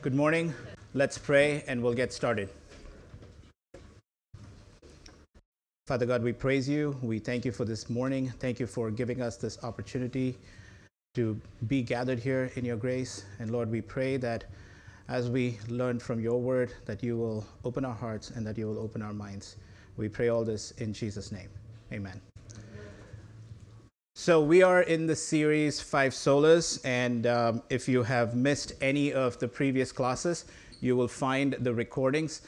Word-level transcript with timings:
Good 0.00 0.14
morning. 0.14 0.54
Let's 0.94 1.18
pray 1.18 1.64
and 1.66 1.82
we'll 1.82 1.92
get 1.92 2.12
started. 2.12 2.48
Father 5.88 6.06
God, 6.06 6.22
we 6.22 6.32
praise 6.32 6.68
you. 6.68 6.96
We 7.02 7.18
thank 7.18 7.44
you 7.44 7.50
for 7.50 7.64
this 7.64 7.90
morning. 7.90 8.32
Thank 8.38 8.60
you 8.60 8.68
for 8.68 8.92
giving 8.92 9.20
us 9.20 9.36
this 9.36 9.58
opportunity 9.64 10.36
to 11.16 11.40
be 11.66 11.82
gathered 11.82 12.20
here 12.20 12.52
in 12.54 12.64
your 12.64 12.76
grace. 12.76 13.24
And 13.40 13.50
Lord, 13.50 13.72
we 13.72 13.80
pray 13.80 14.16
that 14.18 14.44
as 15.08 15.30
we 15.30 15.58
learn 15.68 15.98
from 15.98 16.20
your 16.20 16.40
word, 16.40 16.72
that 16.84 17.02
you 17.02 17.16
will 17.16 17.44
open 17.64 17.84
our 17.84 17.94
hearts 17.94 18.30
and 18.30 18.46
that 18.46 18.56
you 18.56 18.68
will 18.68 18.78
open 18.78 19.02
our 19.02 19.12
minds. 19.12 19.56
We 19.96 20.08
pray 20.08 20.28
all 20.28 20.44
this 20.44 20.70
in 20.78 20.92
Jesus' 20.92 21.32
name. 21.32 21.48
Amen. 21.92 22.20
So, 24.20 24.42
we 24.42 24.64
are 24.64 24.82
in 24.82 25.06
the 25.06 25.14
series 25.14 25.80
Five 25.80 26.12
Solas, 26.12 26.80
and 26.84 27.24
um, 27.28 27.62
if 27.70 27.88
you 27.88 28.02
have 28.02 28.34
missed 28.34 28.72
any 28.80 29.12
of 29.12 29.38
the 29.38 29.46
previous 29.46 29.92
classes, 29.92 30.44
you 30.80 30.96
will 30.96 31.06
find 31.06 31.52
the 31.60 31.72
recordings 31.72 32.42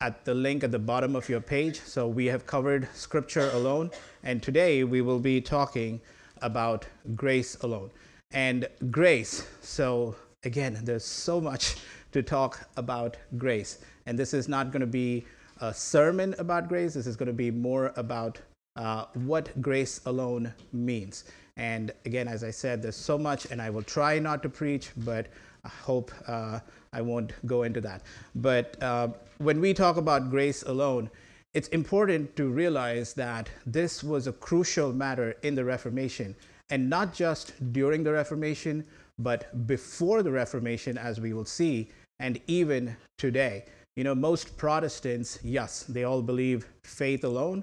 at 0.00 0.24
the 0.24 0.34
link 0.34 0.64
at 0.64 0.72
the 0.72 0.78
bottom 0.80 1.14
of 1.14 1.28
your 1.28 1.40
page. 1.40 1.80
So, 1.82 2.08
we 2.08 2.26
have 2.26 2.46
covered 2.46 2.88
Scripture 2.94 3.48
alone, 3.52 3.92
and 4.24 4.42
today 4.42 4.82
we 4.82 5.02
will 5.02 5.20
be 5.20 5.40
talking 5.40 6.00
about 6.42 6.84
grace 7.14 7.54
alone. 7.62 7.92
And 8.32 8.66
grace, 8.90 9.46
so 9.60 10.16
again, 10.42 10.80
there's 10.82 11.04
so 11.04 11.40
much 11.40 11.76
to 12.10 12.24
talk 12.24 12.68
about 12.76 13.18
grace, 13.38 13.78
and 14.06 14.18
this 14.18 14.34
is 14.34 14.48
not 14.48 14.72
going 14.72 14.80
to 14.80 14.86
be 14.88 15.26
a 15.60 15.72
sermon 15.72 16.34
about 16.38 16.68
grace, 16.68 16.94
this 16.94 17.06
is 17.06 17.14
going 17.14 17.28
to 17.28 17.32
be 17.32 17.52
more 17.52 17.92
about 17.94 18.40
uh, 18.76 19.06
what 19.14 19.60
grace 19.60 20.00
alone 20.06 20.52
means. 20.72 21.24
And 21.56 21.92
again, 22.04 22.26
as 22.26 22.42
I 22.42 22.50
said, 22.50 22.82
there's 22.82 22.96
so 22.96 23.16
much, 23.16 23.46
and 23.46 23.62
I 23.62 23.70
will 23.70 23.82
try 23.82 24.18
not 24.18 24.42
to 24.42 24.48
preach, 24.48 24.90
but 24.98 25.28
I 25.64 25.68
hope 25.68 26.10
uh, 26.26 26.58
I 26.92 27.00
won't 27.00 27.32
go 27.46 27.62
into 27.62 27.80
that. 27.82 28.02
But 28.34 28.80
uh, 28.82 29.08
when 29.38 29.60
we 29.60 29.72
talk 29.72 29.96
about 29.96 30.30
grace 30.30 30.62
alone, 30.64 31.10
it's 31.54 31.68
important 31.68 32.34
to 32.36 32.48
realize 32.48 33.14
that 33.14 33.48
this 33.64 34.02
was 34.02 34.26
a 34.26 34.32
crucial 34.32 34.92
matter 34.92 35.36
in 35.42 35.54
the 35.54 35.64
Reformation, 35.64 36.34
and 36.70 36.90
not 36.90 37.14
just 37.14 37.72
during 37.72 38.02
the 38.02 38.12
Reformation, 38.12 38.84
but 39.18 39.66
before 39.68 40.24
the 40.24 40.32
Reformation, 40.32 40.98
as 40.98 41.20
we 41.20 41.32
will 41.32 41.44
see, 41.44 41.90
and 42.18 42.40
even 42.48 42.96
today. 43.18 43.64
You 43.96 44.02
know, 44.02 44.14
most 44.16 44.56
Protestants, 44.56 45.38
yes, 45.44 45.84
they 45.84 46.02
all 46.02 46.20
believe 46.20 46.66
faith 46.82 47.22
alone, 47.22 47.62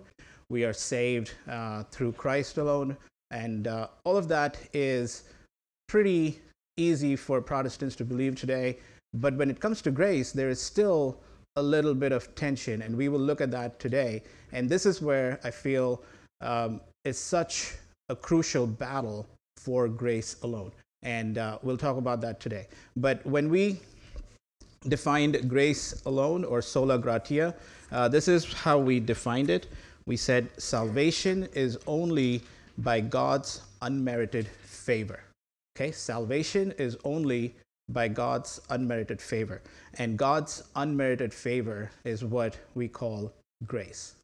we 0.51 0.65
are 0.65 0.73
saved 0.73 1.31
uh, 1.49 1.83
through 1.91 2.11
Christ 2.11 2.57
alone. 2.57 2.97
And 3.31 3.67
uh, 3.67 3.87
all 4.03 4.17
of 4.17 4.27
that 4.27 4.57
is 4.73 5.23
pretty 5.87 6.39
easy 6.77 7.15
for 7.15 7.41
Protestants 7.41 7.95
to 7.95 8.05
believe 8.05 8.35
today. 8.35 8.77
But 9.13 9.35
when 9.35 9.49
it 9.49 9.59
comes 9.59 9.81
to 9.83 9.91
grace, 9.91 10.31
there 10.31 10.49
is 10.49 10.61
still 10.61 11.17
a 11.55 11.63
little 11.63 11.93
bit 11.93 12.11
of 12.11 12.33
tension, 12.35 12.81
and 12.81 12.95
we 12.95 13.09
will 13.09 13.19
look 13.19 13.41
at 13.41 13.51
that 13.51 13.79
today. 13.79 14.23
And 14.51 14.69
this 14.69 14.85
is 14.85 15.01
where 15.01 15.39
I 15.43 15.51
feel 15.51 16.01
um, 16.41 16.81
such 17.11 17.73
a 18.09 18.15
crucial 18.15 18.67
battle 18.67 19.27
for 19.57 19.87
grace 19.87 20.37
alone. 20.43 20.71
And 21.03 21.37
uh, 21.37 21.57
we'll 21.61 21.77
talk 21.77 21.97
about 21.97 22.21
that 22.21 22.39
today. 22.39 22.67
But 22.95 23.25
when 23.25 23.49
we 23.49 23.79
defined 24.87 25.49
grace 25.49 26.01
alone 26.05 26.43
or 26.43 26.61
sola 26.61 26.97
gratia, 26.97 27.55
uh, 27.91 28.07
this 28.07 28.27
is 28.27 28.51
how 28.53 28.77
we 28.79 28.99
defined 28.99 29.49
it 29.49 29.67
we 30.05 30.17
said 30.17 30.49
salvation 30.59 31.47
is 31.53 31.77
only 31.87 32.41
by 32.77 32.99
God's 32.99 33.61
unmerited 33.81 34.47
favor. 34.47 35.23
Okay, 35.75 35.91
salvation 35.91 36.73
is 36.77 36.97
only 37.03 37.55
by 37.89 38.07
God's 38.07 38.59
unmerited 38.69 39.21
favor. 39.21 39.61
And 39.97 40.17
God's 40.17 40.63
unmerited 40.75 41.33
favor 41.33 41.91
is 42.03 42.23
what 42.23 42.57
we 42.75 42.87
call 42.87 43.33
grace. 43.65 44.15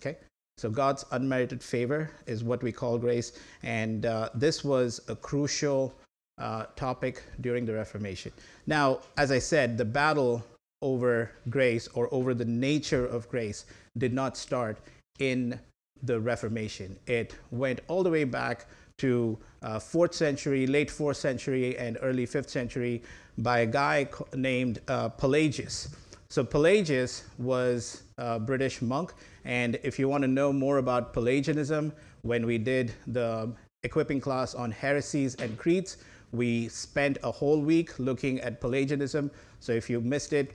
Okay, 0.00 0.18
so 0.56 0.70
God's 0.70 1.04
unmerited 1.12 1.62
favor 1.62 2.10
is 2.26 2.42
what 2.44 2.62
we 2.62 2.72
call 2.72 2.98
grace. 2.98 3.32
And 3.62 4.06
uh, 4.06 4.30
this 4.34 4.64
was 4.64 5.00
a 5.08 5.16
crucial 5.16 5.94
uh, 6.38 6.66
topic 6.76 7.22
during 7.40 7.66
the 7.66 7.74
Reformation. 7.74 8.32
Now, 8.66 9.00
as 9.16 9.30
I 9.30 9.38
said, 9.38 9.76
the 9.76 9.84
battle 9.84 10.42
over 10.82 11.32
grace 11.50 11.88
or 11.88 12.12
over 12.12 12.32
the 12.32 12.44
nature 12.44 13.06
of 13.06 13.28
grace 13.28 13.66
did 13.98 14.14
not 14.14 14.36
start 14.36 14.78
in 15.18 15.58
the 16.02 16.18
Reformation. 16.20 16.98
It 17.06 17.34
went 17.50 17.80
all 17.88 18.02
the 18.02 18.10
way 18.10 18.24
back 18.24 18.66
to 18.98 19.38
uh, 19.62 19.78
4th 19.78 20.14
century, 20.14 20.66
late 20.66 20.88
4th 20.88 21.16
century, 21.16 21.76
and 21.78 21.98
early 22.02 22.26
5th 22.26 22.48
century 22.48 23.02
by 23.38 23.60
a 23.60 23.66
guy 23.66 24.08
named 24.34 24.80
uh, 24.88 25.08
Pelagius. 25.08 25.88
So 26.28 26.44
Pelagius 26.44 27.24
was 27.38 28.02
a 28.18 28.38
British 28.38 28.82
monk, 28.82 29.12
and 29.44 29.78
if 29.82 29.98
you 29.98 30.08
want 30.08 30.22
to 30.22 30.28
know 30.28 30.52
more 30.52 30.78
about 30.78 31.12
Pelagianism, 31.12 31.92
when 32.22 32.46
we 32.46 32.58
did 32.58 32.92
the 33.06 33.52
equipping 33.82 34.20
class 34.20 34.54
on 34.54 34.70
heresies 34.70 35.34
and 35.36 35.56
creeds, 35.58 35.96
we 36.32 36.68
spent 36.68 37.18
a 37.24 37.30
whole 37.30 37.60
week 37.60 37.98
looking 37.98 38.40
at 38.40 38.60
Pelagianism. 38.60 39.30
So 39.58 39.72
if 39.72 39.90
you 39.90 40.00
missed 40.00 40.32
it, 40.32 40.52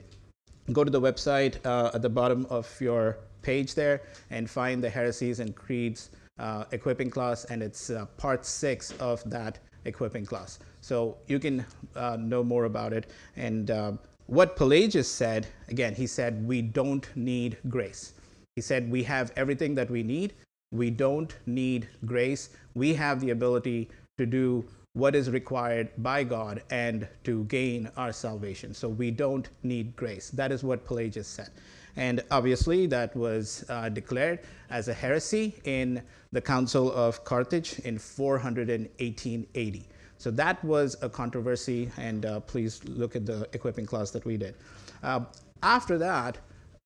go 0.72 0.84
to 0.84 0.90
the 0.90 1.00
website 1.00 1.56
uh, 1.66 1.90
at 1.92 2.02
the 2.02 2.08
bottom 2.08 2.46
of 2.48 2.72
your 2.80 3.18
page 3.46 3.70
there 3.74 3.98
and 4.30 4.50
find 4.60 4.76
the 4.84 4.90
heresies 4.90 5.38
and 5.40 5.54
creeds 5.54 6.10
uh, 6.38 6.64
equipping 6.72 7.10
class, 7.16 7.44
and 7.50 7.62
it's 7.62 7.90
uh, 7.90 8.04
part 8.16 8.44
six 8.44 8.92
of 9.00 9.22
that 9.30 9.58
equipping 9.84 10.26
class. 10.26 10.58
So 10.80 11.16
you 11.26 11.38
can 11.38 11.64
uh, 11.94 12.16
know 12.32 12.42
more 12.42 12.64
about 12.64 12.92
it. 12.92 13.04
And 13.36 13.70
uh, 13.70 13.92
what 14.26 14.56
Pelagius 14.56 15.08
said, 15.08 15.46
again, 15.68 15.94
he 15.94 16.06
said, 16.06 16.46
we 16.46 16.60
don't 16.60 17.06
need 17.16 17.56
grace. 17.68 18.14
He 18.56 18.62
said, 18.62 18.90
we 18.90 19.02
have 19.04 19.32
everything 19.36 19.74
that 19.76 19.90
we 19.90 20.02
need. 20.02 20.34
We 20.72 20.90
don't 20.90 21.32
need 21.46 21.88
grace. 22.04 22.50
We 22.74 22.94
have 22.94 23.20
the 23.20 23.30
ability 23.30 23.88
to 24.18 24.26
do 24.26 24.64
what 24.94 25.14
is 25.14 25.30
required 25.30 25.90
by 25.98 26.24
God 26.24 26.62
and 26.70 27.06
to 27.24 27.44
gain 27.44 27.90
our 27.96 28.12
salvation. 28.12 28.74
So 28.74 28.88
we 28.88 29.10
don't 29.10 29.48
need 29.62 29.94
grace. 29.94 30.30
That 30.30 30.50
is 30.52 30.64
what 30.64 30.84
Pelagius 30.84 31.28
said. 31.28 31.50
And 31.96 32.22
obviously, 32.30 32.86
that 32.88 33.16
was 33.16 33.64
uh, 33.68 33.88
declared 33.88 34.40
as 34.70 34.88
a 34.88 34.94
heresy 34.94 35.54
in 35.64 36.02
the 36.32 36.40
Council 36.40 36.92
of 36.92 37.24
Carthage 37.24 37.78
in 37.80 37.98
418 37.98 39.46
AD. 39.54 39.78
So 40.18 40.30
that 40.30 40.62
was 40.64 40.96
a 41.02 41.08
controversy, 41.08 41.90
and 41.96 42.24
uh, 42.24 42.40
please 42.40 42.82
look 42.84 43.16
at 43.16 43.26
the 43.26 43.48
equipping 43.52 43.86
class 43.86 44.10
that 44.12 44.24
we 44.24 44.36
did. 44.36 44.54
Uh, 45.02 45.20
after 45.62 45.98
that, 45.98 46.38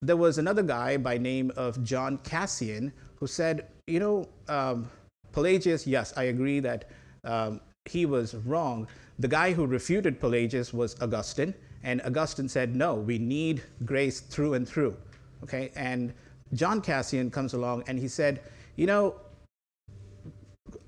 there 0.03 0.17
was 0.17 0.39
another 0.39 0.63
guy 0.63 0.97
by 0.97 1.19
name 1.19 1.53
of 1.57 1.83
John 1.85 2.19
Cassian 2.19 2.93
who 3.17 3.27
said, 3.27 3.67
you 3.87 4.01
know, 4.01 4.29
um, 4.49 4.91
Pelagius, 5.33 5.87
yes, 5.87 6.13
I 6.17 6.25
agree 6.25 6.61
that 6.61 6.91
um, 7.25 7.61
he 7.85 8.07
was 8.07 8.35
wrong. 8.35 8.89
The 9.19 9.29
guy 9.29 9.53
who 9.53 9.67
refuted 9.67 10.19
Pelagius 10.19 10.73
was 10.73 11.01
Augustine, 11.03 11.55
and 11.83 12.03
Augustine 12.03 12.49
said, 12.49 12.77
no, 12.77 12.95
we 12.95 13.19
need 13.19 13.63
grace 13.85 14.21
through 14.21 14.55
and 14.55 14.69
through. 14.69 14.97
Okay, 15.43 15.71
and 15.75 16.13
John 16.53 16.81
Cassian 16.81 17.31
comes 17.31 17.55
along 17.55 17.85
and 17.87 17.99
he 17.99 18.09
said, 18.09 18.43
you 18.77 18.87
know, 18.87 19.15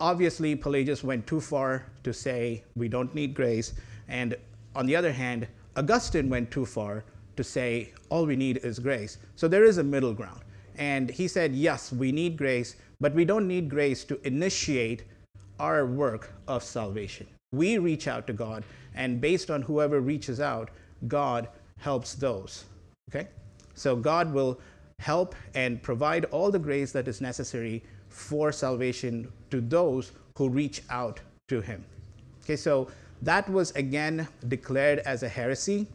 obviously 0.00 0.54
Pelagius 0.54 1.02
went 1.02 1.26
too 1.26 1.40
far 1.40 1.86
to 2.04 2.12
say 2.12 2.64
we 2.76 2.88
don't 2.88 3.14
need 3.14 3.34
grace. 3.34 3.74
And 4.08 4.36
on 4.74 4.86
the 4.86 4.96
other 4.96 5.12
hand, 5.12 5.48
Augustine 5.76 6.28
went 6.28 6.50
too 6.50 6.66
far 6.66 7.04
to 7.36 7.44
say 7.44 7.92
all 8.10 8.26
we 8.26 8.36
need 8.36 8.58
is 8.58 8.78
grace. 8.78 9.18
So 9.36 9.48
there 9.48 9.64
is 9.64 9.78
a 9.78 9.84
middle 9.84 10.12
ground. 10.12 10.42
And 10.76 11.10
he 11.10 11.28
said, 11.28 11.54
yes, 11.54 11.92
we 11.92 12.12
need 12.12 12.36
grace, 12.36 12.76
but 13.00 13.14
we 13.14 13.24
don't 13.24 13.48
need 13.48 13.68
grace 13.68 14.04
to 14.04 14.20
initiate 14.26 15.04
our 15.58 15.86
work 15.86 16.32
of 16.48 16.62
salvation. 16.62 17.26
We 17.52 17.78
reach 17.78 18.08
out 18.08 18.26
to 18.26 18.32
God, 18.32 18.64
and 18.94 19.20
based 19.20 19.50
on 19.50 19.62
whoever 19.62 20.00
reaches 20.00 20.40
out, 20.40 20.70
God 21.08 21.48
helps 21.78 22.14
those. 22.14 22.64
Okay? 23.10 23.28
So 23.74 23.96
God 23.96 24.32
will 24.32 24.60
help 24.98 25.34
and 25.54 25.82
provide 25.82 26.24
all 26.26 26.50
the 26.50 26.58
grace 26.58 26.92
that 26.92 27.08
is 27.08 27.20
necessary 27.20 27.82
for 28.08 28.52
salvation 28.52 29.30
to 29.50 29.60
those 29.60 30.12
who 30.36 30.48
reach 30.48 30.82
out 30.90 31.20
to 31.48 31.60
him. 31.60 31.84
Okay, 32.44 32.56
so 32.56 32.88
that 33.22 33.48
was 33.48 33.70
again 33.72 34.28
declared 34.48 35.00
as 35.00 35.22
a 35.22 35.28
heresy 35.28 35.86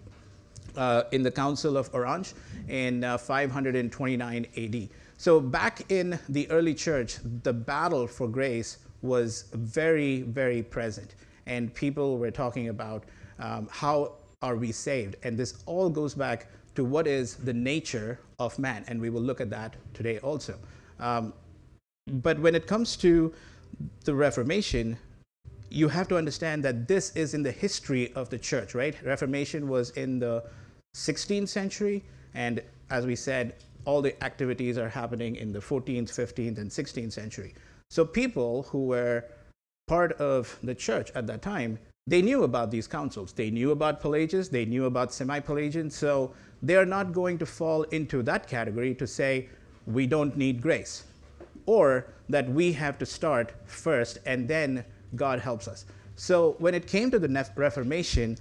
uh, 0.75 1.03
in 1.11 1.23
the 1.23 1.31
Council 1.31 1.77
of 1.77 1.89
Orange 1.93 2.33
in 2.67 3.03
uh, 3.03 3.17
529 3.17 4.47
AD. 4.57 4.89
So 5.17 5.39
back 5.39 5.89
in 5.91 6.19
the 6.29 6.49
early 6.51 6.73
church, 6.73 7.17
the 7.43 7.53
battle 7.53 8.07
for 8.07 8.27
grace 8.27 8.77
was 9.01 9.45
very, 9.53 10.21
very 10.21 10.61
present. 10.61 11.15
And 11.45 11.73
people 11.73 12.17
were 12.17 12.31
talking 12.31 12.69
about 12.69 13.03
um, 13.39 13.67
how 13.71 14.13
are 14.41 14.55
we 14.55 14.71
saved? 14.71 15.15
And 15.23 15.37
this 15.37 15.63
all 15.65 15.89
goes 15.89 16.13
back 16.13 16.47
to 16.75 16.83
what 16.83 17.07
is 17.07 17.35
the 17.35 17.53
nature 17.53 18.19
of 18.39 18.57
man. 18.59 18.85
And 18.87 19.01
we 19.01 19.09
will 19.09 19.21
look 19.21 19.41
at 19.41 19.49
that 19.49 19.75
today 19.93 20.19
also. 20.19 20.55
Um, 20.99 21.33
but 22.07 22.39
when 22.39 22.55
it 22.55 22.67
comes 22.67 22.95
to 22.97 23.33
the 24.05 24.13
Reformation, 24.13 24.97
you 25.69 25.87
have 25.89 26.07
to 26.07 26.17
understand 26.17 26.63
that 26.63 26.87
this 26.87 27.15
is 27.15 27.33
in 27.33 27.43
the 27.43 27.51
history 27.51 28.13
of 28.13 28.29
the 28.29 28.37
church, 28.37 28.73
right? 28.73 28.95
Reformation 29.03 29.67
was 29.67 29.89
in 29.91 30.19
the 30.19 30.43
16th 30.95 31.49
century, 31.49 32.03
and 32.33 32.61
as 32.89 33.05
we 33.05 33.15
said, 33.15 33.55
all 33.85 34.01
the 34.01 34.21
activities 34.23 34.77
are 34.77 34.89
happening 34.89 35.35
in 35.35 35.51
the 35.51 35.59
14th, 35.59 36.09
15th, 36.09 36.57
and 36.57 36.69
16th 36.69 37.11
century. 37.11 37.53
So 37.89 38.05
people 38.05 38.63
who 38.63 38.85
were 38.85 39.25
part 39.87 40.13
of 40.13 40.57
the 40.63 40.75
church 40.75 41.11
at 41.15 41.27
that 41.27 41.41
time, 41.41 41.79
they 42.07 42.21
knew 42.21 42.43
about 42.43 42.71
these 42.71 42.87
councils. 42.87 43.33
They 43.33 43.51
knew 43.51 43.71
about 43.71 43.99
Pelagius, 43.99 44.47
they 44.47 44.65
knew 44.65 44.85
about 44.85 45.13
semi 45.13 45.39
Pelagian. 45.39 45.89
So 45.89 46.33
they 46.63 46.75
are 46.75 46.85
not 46.85 47.11
going 47.11 47.37
to 47.39 47.45
fall 47.45 47.83
into 47.83 48.23
that 48.23 48.47
category 48.47 48.95
to 48.95 49.05
say, 49.05 49.49
we 49.85 50.07
don't 50.07 50.35
need 50.35 50.61
grace, 50.61 51.03
or 51.65 52.07
that 52.29 52.49
we 52.49 52.73
have 52.73 52.97
to 52.99 53.05
start 53.05 53.53
first 53.65 54.19
and 54.25 54.47
then 54.47 54.83
God 55.15 55.39
helps 55.39 55.67
us. 55.67 55.85
So 56.15 56.55
when 56.59 56.73
it 56.73 56.87
came 56.87 57.11
to 57.11 57.19
the 57.19 57.51
Reformation, 57.55 58.37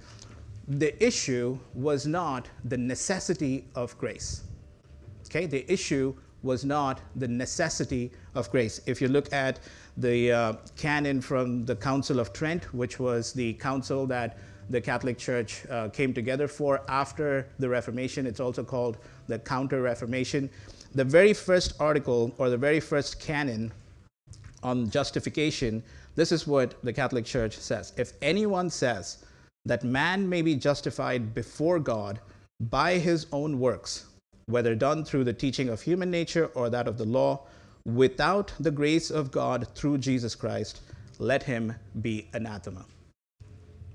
the 0.67 0.91
issue 1.03 1.57
was 1.73 2.05
not 2.05 2.49
the 2.65 2.77
necessity 2.77 3.65
of 3.75 3.97
grace. 3.97 4.43
Okay, 5.27 5.45
the 5.45 5.71
issue 5.71 6.15
was 6.43 6.65
not 6.65 6.99
the 7.15 7.27
necessity 7.27 8.11
of 8.35 8.49
grace. 8.51 8.81
If 8.85 9.01
you 9.01 9.07
look 9.07 9.31
at 9.31 9.59
the 9.97 10.31
uh, 10.31 10.53
canon 10.75 11.21
from 11.21 11.65
the 11.65 11.75
Council 11.75 12.19
of 12.19 12.31
Trent, 12.31 12.73
which 12.73 12.99
was 12.99 13.33
the 13.33 13.53
council 13.53 14.05
that 14.07 14.37
the 14.69 14.79
Catholic 14.79 15.17
Church 15.17 15.65
uh, 15.69 15.89
came 15.89 16.13
together 16.13 16.47
for 16.47 16.81
after 16.87 17.47
the 17.59 17.67
Reformation, 17.67 18.27
it's 18.27 18.39
also 18.39 18.63
called 18.63 18.97
the 19.27 19.39
Counter 19.39 19.81
Reformation. 19.81 20.49
The 20.93 21.03
very 21.03 21.33
first 21.33 21.73
article 21.79 22.33
or 22.37 22.49
the 22.49 22.57
very 22.57 22.79
first 22.79 23.19
canon 23.19 23.71
on 24.63 24.89
justification, 24.89 25.83
this 26.15 26.31
is 26.31 26.45
what 26.45 26.75
the 26.83 26.93
Catholic 26.93 27.25
Church 27.25 27.57
says. 27.57 27.93
If 27.97 28.13
anyone 28.21 28.69
says 28.69 29.25
that 29.65 29.83
man 29.83 30.27
may 30.27 30.41
be 30.41 30.55
justified 30.55 31.33
before 31.33 31.79
God 31.79 32.19
by 32.59 32.97
his 32.97 33.27
own 33.31 33.59
works, 33.59 34.05
whether 34.47 34.75
done 34.75 35.03
through 35.03 35.23
the 35.23 35.33
teaching 35.33 35.69
of 35.69 35.81
human 35.81 36.09
nature 36.09 36.47
or 36.55 36.69
that 36.69 36.87
of 36.87 36.97
the 36.97 37.05
law, 37.05 37.41
without 37.87 38.51
the 38.59 38.69
grace 38.69 39.09
of 39.09 39.31
God 39.31 39.67
through 39.73 39.97
Jesus 39.97 40.35
Christ, 40.35 40.81
let 41.19 41.41
him 41.41 41.73
be 42.01 42.27
anathema. 42.33 42.85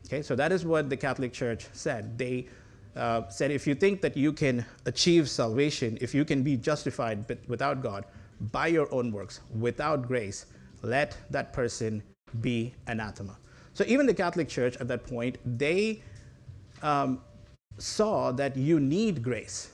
Okay, 0.06 0.22
so 0.22 0.34
that 0.34 0.50
is 0.50 0.64
what 0.64 0.90
the 0.90 0.96
Catholic 0.96 1.32
Church 1.32 1.66
said. 1.72 2.18
They 2.18 2.48
uh, 2.96 3.28
said 3.28 3.50
if 3.50 3.66
you 3.66 3.74
think 3.74 4.00
that 4.00 4.16
you 4.16 4.32
can 4.32 4.64
achieve 4.86 5.28
salvation, 5.28 5.98
if 6.00 6.14
you 6.14 6.24
can 6.24 6.42
be 6.42 6.56
justified 6.56 7.24
without 7.48 7.82
God 7.82 8.06
by 8.50 8.66
your 8.66 8.92
own 8.92 9.12
works, 9.12 9.40
without 9.58 10.08
grace, 10.08 10.46
let 10.82 11.16
that 11.30 11.52
person 11.52 12.02
be 12.40 12.74
anathema. 12.86 13.36
So 13.74 13.84
even 13.86 14.06
the 14.06 14.14
Catholic 14.14 14.48
Church 14.48 14.76
at 14.78 14.88
that 14.88 15.06
point, 15.06 15.38
they 15.58 16.02
um, 16.82 17.20
saw 17.78 18.32
that 18.32 18.56
you 18.56 18.80
need 18.80 19.22
grace. 19.22 19.70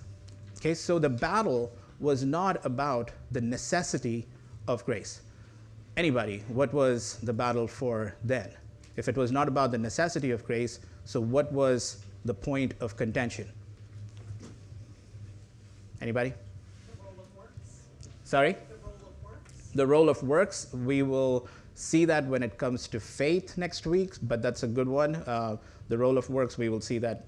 Okay, 0.57 0.75
so 0.75 0.99
the 0.99 1.09
battle 1.09 1.73
was 2.01 2.25
not 2.25 2.65
about 2.65 3.11
the 3.31 3.41
necessity 3.41 4.27
of 4.67 4.85
grace. 4.85 5.23
Anybody, 5.97 6.45
what 6.49 6.73
was 6.73 7.19
the 7.23 7.33
battle 7.33 7.67
for 7.67 8.15
then? 8.23 8.51
If 8.97 9.09
it 9.09 9.17
was 9.17 9.33
not 9.33 9.49
about 9.49 9.73
the 9.73 9.79
necessity 9.79 10.31
of 10.31 10.45
grace, 10.45 10.81
so 11.05 11.21
what 11.21 11.51
was 11.53 12.05
the 12.25 12.35
point 12.35 12.75
of 12.81 12.97
contention? 12.97 13.49
Anybody? 16.01 16.35
Sorry? 18.25 18.57
The 19.75 19.87
role 19.87 20.09
of 20.09 20.23
works. 20.23 20.73
We 20.73 21.03
will 21.03 21.49
see 21.75 22.05
that 22.05 22.27
when 22.27 22.43
it 22.43 22.59
comes 22.59 22.89
to 22.89 23.01
faith 23.01 23.57
next 23.57 23.87
week, 23.87 24.15
but 24.23 24.43
that's 24.43 24.63
a 24.63 24.67
good 24.67 24.89
one. 24.89 25.17
Uh, 25.17 25.57
the 25.89 25.97
role 25.97 26.19
of 26.19 26.29
works, 26.29 26.59
we 26.59 26.69
will 26.69 26.81
see 26.81 26.99
that 26.99 27.25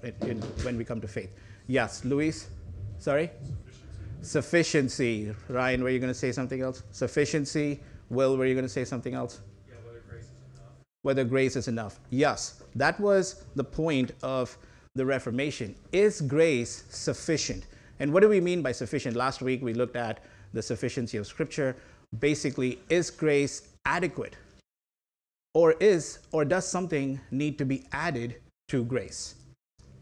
when 0.63 0.77
we 0.77 0.85
come 0.85 1.01
to 1.01 1.07
faith. 1.07 1.31
Yes, 1.67 2.05
Luis? 2.05 2.49
Sorry? 2.99 3.31
Sufficiency. 4.21 5.33
Ryan, 5.49 5.83
were 5.83 5.89
you 5.89 5.99
going 5.99 6.13
to 6.13 6.17
say 6.17 6.31
something 6.31 6.61
else? 6.61 6.83
Sufficiency. 6.91 7.79
Will, 8.09 8.37
were 8.37 8.45
you 8.45 8.53
going 8.53 8.65
to 8.65 8.69
say 8.69 8.85
something 8.85 9.13
else? 9.13 9.41
Yeah, 9.67 9.75
whether 9.85 10.01
grace 10.07 10.25
is 10.25 10.41
enough. 10.53 10.73
Whether 11.01 11.23
grace 11.23 11.55
is 11.55 11.67
enough. 11.67 11.99
Yes, 12.09 12.61
that 12.75 12.99
was 12.99 13.43
the 13.55 13.63
point 13.63 14.11
of 14.21 14.57
the 14.95 15.05
Reformation. 15.05 15.75
Is 15.91 16.21
grace 16.21 16.83
sufficient? 16.89 17.65
And 17.99 18.13
what 18.13 18.21
do 18.21 18.29
we 18.29 18.41
mean 18.41 18.61
by 18.61 18.73
sufficient? 18.73 19.15
Last 19.15 19.41
week 19.41 19.61
we 19.61 19.73
looked 19.73 19.95
at 19.95 20.23
the 20.53 20.61
sufficiency 20.61 21.17
of 21.17 21.25
Scripture. 21.25 21.75
Basically, 22.19 22.79
is 22.89 23.09
grace 23.09 23.69
adequate? 23.85 24.35
Or 25.53 25.73
is 25.73 26.19
or 26.31 26.45
does 26.45 26.67
something 26.67 27.19
need 27.31 27.57
to 27.57 27.65
be 27.65 27.85
added 27.91 28.35
to 28.69 28.83
grace? 28.83 29.35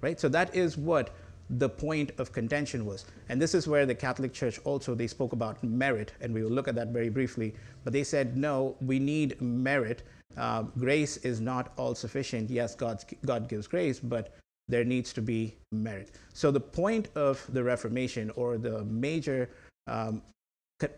Right? 0.01 0.19
So 0.19 0.30
that 0.30 0.56
is 0.56 0.77
what 0.77 1.12
the 1.50 1.69
point 1.69 2.12
of 2.19 2.31
contention 2.31 2.86
was. 2.86 3.06
And 3.30 3.42
this 3.42 3.56
is 3.56 3.68
where 3.68 3.86
the 3.86 3.96
Catholic 3.96 4.34
Church 4.34 4.60
also 4.63 4.94
they 4.94 5.07
spoke 5.07 5.34
about 5.34 5.63
merit, 5.63 6.13
and 6.22 6.34
we 6.34 6.44
will 6.44 6.51
look 6.51 6.68
at 6.68 6.75
that 6.75 6.90
very 6.90 7.10
briefly. 7.10 7.56
But 7.84 7.94
they 7.94 8.04
said, 8.04 8.38
no, 8.38 8.75
we 8.81 9.00
need 9.00 9.42
merit. 9.42 10.04
Uh, 10.38 10.63
grace 10.78 11.18
is 11.18 11.42
not 11.42 11.74
all 11.78 11.96
sufficient. 11.96 12.50
Yes, 12.50 12.75
God's, 12.75 13.06
God 13.25 13.50
gives 13.50 13.68
grace, 13.68 14.00
but 14.00 14.36
there 14.68 14.84
needs 14.84 15.12
to 15.13 15.22
be 15.22 15.56
merit. 15.72 16.12
So 16.34 16.51
the 16.51 16.60
point 16.60 17.10
of 17.16 17.44
the 17.52 17.63
Reformation, 17.63 18.30
or 18.36 18.57
the 18.57 18.84
major 18.86 19.50
um, 19.88 20.22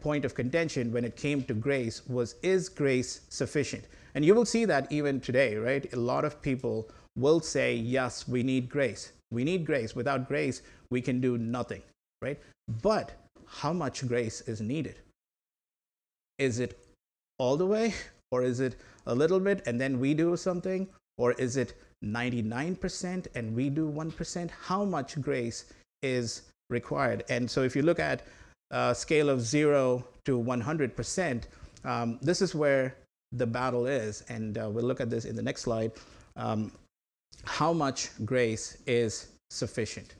point 0.01 0.25
of 0.25 0.35
contention 0.35 0.91
when 0.91 1.05
it 1.05 1.15
came 1.15 1.43
to 1.43 1.53
grace 1.53 2.05
was 2.07 2.35
is 2.43 2.69
grace 2.69 3.21
sufficient? 3.29 3.85
And 4.13 4.25
you 4.25 4.35
will 4.35 4.45
see 4.45 4.65
that 4.65 4.91
even 4.91 5.21
today, 5.21 5.55
right? 5.55 5.91
A 5.93 5.95
lot 5.95 6.25
of 6.25 6.41
people 6.41 6.89
will 7.17 7.39
say, 7.39 7.75
yes, 7.75 8.27
we 8.27 8.43
need 8.43 8.69
grace. 8.69 9.11
We 9.31 9.43
need 9.43 9.65
grace. 9.65 9.95
Without 9.95 10.27
grace, 10.27 10.61
we 10.89 11.01
can 11.01 11.21
do 11.21 11.37
nothing, 11.37 11.81
right? 12.21 12.39
But 12.81 13.11
how 13.45 13.73
much 13.73 14.07
grace 14.07 14.41
is 14.41 14.61
needed? 14.61 14.95
Is 16.39 16.59
it 16.59 16.79
all 17.37 17.57
the 17.57 17.65
way, 17.65 17.93
or 18.31 18.43
is 18.43 18.59
it 18.59 18.75
a 19.07 19.15
little 19.15 19.39
bit 19.39 19.63
and 19.65 19.79
then 19.79 19.99
we 19.99 20.13
do 20.13 20.35
something, 20.37 20.87
or 21.17 21.33
is 21.33 21.57
it 21.57 21.73
99% 22.03 23.27
and 23.35 23.55
we 23.55 23.69
do 23.69 23.89
1%? 23.89 24.49
How 24.49 24.85
much 24.85 25.19
grace 25.21 25.65
is 26.01 26.43
required? 26.69 27.23
And 27.29 27.49
so 27.49 27.63
if 27.63 27.75
you 27.75 27.81
look 27.81 27.99
at 27.99 28.23
a 28.71 28.95
scale 28.95 29.29
of 29.29 29.41
zero 29.41 30.05
to 30.25 30.39
100%, 30.39 31.43
um, 31.83 32.19
this 32.21 32.41
is 32.41 32.55
where 32.55 32.95
the 33.33 33.45
battle 33.45 33.85
is. 33.85 34.23
And 34.29 34.57
uh, 34.57 34.69
we'll 34.69 34.85
look 34.85 35.01
at 35.01 35.09
this 35.09 35.25
in 35.25 35.35
the 35.35 35.41
next 35.41 35.61
slide. 35.61 35.91
Um, 36.35 36.71
how 37.45 37.73
much 37.73 38.09
grace 38.25 38.77
is 38.85 39.27
sufficient 39.49 40.15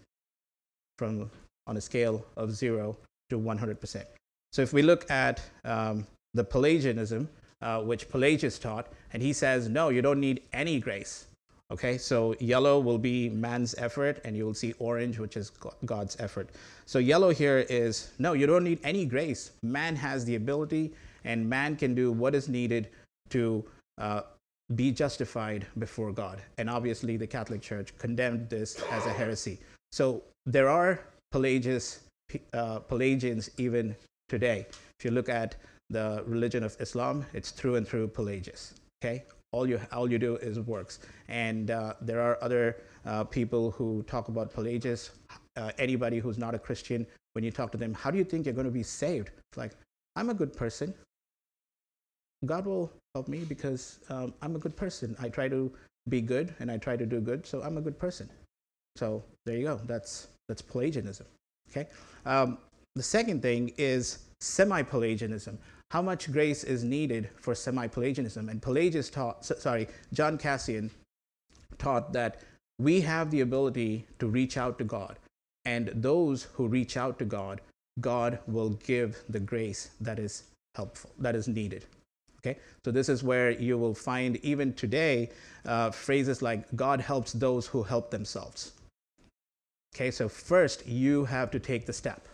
from 0.98 1.30
on 1.68 1.78
a 1.78 1.82
scale 1.82 2.26
of 2.38 2.52
zero 2.52 2.98
to 3.30 3.40
100%. 3.40 4.04
So 4.52 4.62
if 4.62 4.74
we 4.74 4.82
look 4.82 5.10
at 5.10 5.42
um, 5.64 6.06
the 6.34 6.44
Pelagianism, 6.44 7.30
uh, 7.62 7.82
which 7.82 8.10
Pelagius 8.10 8.60
taught, 8.60 8.88
and 9.14 9.22
he 9.22 9.34
says, 9.34 9.70
no, 9.70 9.90
you 9.90 10.02
don't 10.02 10.20
need 10.20 10.42
any 10.54 10.80
grace. 10.80 11.28
Okay, 11.72 11.98
so 11.98 12.36
yellow 12.42 12.80
will 12.80 12.98
be 12.98 13.30
man's 13.30 13.76
effort, 13.78 14.20
and 14.26 14.36
you 14.36 14.46
will 14.46 14.54
see 14.54 14.74
orange, 14.80 15.18
which 15.20 15.38
is 15.38 15.52
God's 15.86 16.18
effort. 16.20 16.50
So 16.86 17.00
yellow 17.00 17.30
here 17.30 17.66
is 17.70 18.12
no, 18.20 18.34
you 18.34 18.46
don't 18.46 18.66
need 18.66 18.80
any 18.84 19.06
grace. 19.06 19.52
Man 19.64 19.96
has 19.96 20.26
the 20.26 20.36
ability, 20.36 20.92
and 21.24 21.50
man 21.50 21.78
can 21.78 21.96
do 21.96 22.12
what 22.12 22.36
is 22.36 22.50
needed 22.50 22.90
to 23.30 23.64
uh, 23.98 24.24
be 24.76 24.92
justified 24.92 25.66
before 25.80 26.12
God. 26.12 26.42
And 26.58 26.70
obviously, 26.70 27.18
the 27.18 27.28
Catholic 27.28 27.62
Church 27.62 27.98
condemned 27.98 28.50
this 28.50 28.82
as 28.92 29.06
a 29.06 29.14
heresy. 29.14 29.60
So 29.92 30.24
there 30.46 30.70
are 30.70 31.00
Pelagius, 31.32 32.02
uh, 32.54 32.80
Pelagians 32.80 33.50
even 33.58 33.96
today. 34.30 34.66
If 35.00 35.06
you 35.06 35.12
look 35.12 35.30
at 35.30 35.56
the 35.90 36.24
religion 36.26 36.64
of 36.64 36.78
Islam, 36.80 37.26
it's 37.34 37.52
through 37.52 37.76
and 37.76 37.88
through 37.88 38.08
Pelagius. 38.10 38.76
Okay, 39.04 39.24
all 39.52 39.68
you 39.68 39.80
all 39.92 40.10
you 40.10 40.20
do 40.20 40.38
is 40.38 40.60
works. 40.60 41.00
And 41.28 41.72
uh, 41.72 41.96
there 42.02 42.22
are 42.22 42.38
other 42.42 42.78
uh, 43.06 43.24
people 43.26 43.72
who 43.72 44.04
talk 44.04 44.30
about 44.30 44.54
Pelagius. 44.54 45.12
Uh, 45.58 45.72
anybody 45.78 46.20
who's 46.20 46.38
not 46.38 46.56
a 46.56 46.60
Christian, 46.60 47.06
when 47.34 47.44
you 47.44 47.52
talk 47.52 47.72
to 47.72 47.78
them, 47.78 47.94
how 47.94 48.10
do 48.10 48.18
you 48.18 48.24
think 48.24 48.46
you're 48.46 48.56
going 48.56 48.66
to 48.66 48.72
be 48.72 48.84
saved? 48.84 49.32
It's 49.52 49.58
like, 49.58 49.74
I'm 50.16 50.30
a 50.30 50.34
good 50.34 50.54
person. 50.54 50.94
God 52.46 52.66
will 52.66 52.92
help 53.16 53.28
me 53.28 53.44
because 53.44 54.00
um, 54.10 54.34
I'm 54.42 54.56
a 54.56 54.60
good 54.60 54.76
person. 54.76 55.16
I 55.20 55.30
try 55.30 55.48
to 55.50 55.72
be 56.10 56.22
good 56.22 56.54
and 56.60 56.72
I 56.72 56.78
try 56.78 56.98
to 56.98 57.06
do 57.06 57.20
good, 57.20 57.46
so 57.46 57.62
I'm 57.62 57.78
a 57.78 57.82
good 57.82 58.00
person. 58.00 58.30
So 58.96 59.24
there 59.46 59.58
you 59.58 59.66
go. 59.66 59.80
That's 59.86 60.28
that's 60.48 60.62
Pelagianism. 60.62 61.26
Okay. 61.70 61.88
Um, 62.26 62.58
the 62.96 63.04
second 63.04 63.42
thing 63.42 63.72
is 63.78 64.20
semi-Pelagianism 64.42 65.58
how 65.92 66.02
much 66.02 66.32
grace 66.32 66.64
is 66.64 66.86
needed 66.86 67.30
for 67.36 67.54
semi-Pelagianism. 67.54 68.48
And 68.48 68.62
Pelagius 68.62 69.10
taught, 69.10 69.44
sorry, 69.44 69.90
John 70.14 70.38
Cassian 70.38 70.90
taught 71.78 72.14
that 72.14 72.40
we 72.80 73.02
have 73.02 73.30
the 73.30 73.42
ability 73.42 74.08
to 74.20 74.28
reach 74.28 74.56
out 74.56 74.78
to 74.78 74.86
God. 74.86 75.20
And 75.66 75.92
those 75.94 76.44
who 76.54 76.70
reach 76.70 76.96
out 76.96 77.20
to 77.20 77.26
God, 77.26 77.60
God 78.00 78.40
will 78.48 78.70
give 78.70 79.22
the 79.28 79.42
grace 79.42 79.92
that 80.00 80.18
is 80.18 80.44
helpful, 80.76 81.12
that 81.20 81.36
is 81.36 81.50
needed. 81.50 81.86
Okay, 82.44 82.58
so 82.84 82.92
this 82.92 83.08
is 83.08 83.24
where 83.24 83.52
you 83.52 83.78
will 83.78 83.94
find 83.94 84.38
even 84.38 84.74
today 84.74 85.30
uh, 85.66 85.92
phrases 85.92 86.42
like 86.42 86.76
God 86.76 87.00
helps 87.00 87.34
those 87.34 87.68
who 87.68 87.84
help 87.84 88.10
themselves. 88.10 88.74
Okay, 89.96 90.10
so 90.10 90.28
first 90.28 90.88
you 90.88 91.26
have 91.26 91.52
to 91.52 91.60
take 91.60 91.86
the 91.86 91.94
step. 91.94 92.28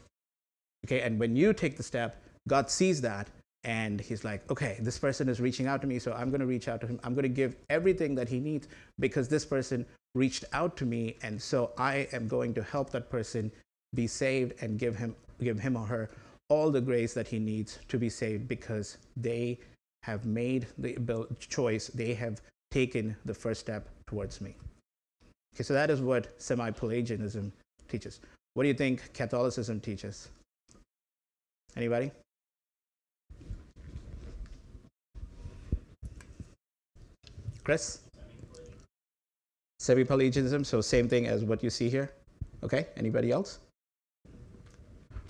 Okay, 0.85 1.01
and 1.01 1.19
when 1.19 1.35
you 1.35 1.51
take 1.53 1.75
the 1.75 1.83
step, 1.83 2.21
God 2.47 2.69
sees 2.69 3.01
that 3.01 3.27
and 3.63 3.99
he's 3.99 4.23
like, 4.23 4.49
okay, 4.49 4.77
this 4.81 4.97
person 4.97 5.27
is 5.27 5.41
reaching 5.41 5.67
out 5.67 5.81
to 5.81 5.87
me, 5.87 5.99
so 5.99 6.13
I'm 6.13 6.29
going 6.29 6.39
to 6.39 6.45
reach 6.45 6.69
out 6.69 6.79
to 6.81 6.87
him. 6.87 6.99
I'm 7.03 7.13
going 7.13 7.23
to 7.23 7.29
give 7.29 7.57
everything 7.69 8.15
that 8.15 8.29
he 8.29 8.39
needs 8.39 8.69
because 8.99 9.27
this 9.27 9.43
person 9.43 9.85
reached 10.15 10.45
out 10.53 10.77
to 10.77 10.85
me, 10.85 11.17
and 11.21 11.41
so 11.41 11.71
I 11.77 12.07
am 12.13 12.29
going 12.29 12.53
to 12.53 12.63
help 12.63 12.91
that 12.91 13.09
person 13.09 13.51
be 13.93 14.07
saved 14.07 14.53
and 14.61 14.79
give 14.79 14.95
him 14.95 15.15
give 15.41 15.59
him 15.59 15.75
or 15.75 15.85
her 15.85 16.09
all 16.49 16.71
the 16.71 16.81
grace 16.81 17.13
that 17.13 17.27
he 17.27 17.39
needs 17.39 17.79
to 17.89 17.97
be 17.97 18.09
saved 18.09 18.47
because 18.47 18.97
they 19.17 19.59
have 20.07 20.25
made 20.25 20.67
the 20.77 21.27
choice, 21.49 21.87
they 21.87 22.13
have 22.13 22.41
taken 22.71 23.15
the 23.25 23.33
first 23.33 23.59
step 23.59 23.89
towards 24.07 24.39
me. 24.39 24.55
Okay, 25.53 25.63
so 25.63 25.73
that 25.73 25.89
is 25.89 25.99
what 25.99 26.33
semi 26.41 26.71
Pelagianism 26.71 27.51
teaches. 27.89 28.21
What 28.53 28.63
do 28.63 28.69
you 28.69 28.73
think 28.73 29.13
Catholicism 29.13 29.81
teaches? 29.81 30.29
Anybody? 31.75 32.09
Chris? 37.65 37.99
Semi 39.79 40.05
Pelagianism, 40.05 40.63
so 40.63 40.79
same 40.79 41.09
thing 41.09 41.27
as 41.27 41.43
what 41.43 41.61
you 41.61 41.69
see 41.69 41.89
here. 41.89 42.13
Okay, 42.63 42.87
anybody 42.95 43.29
else? 43.31 43.59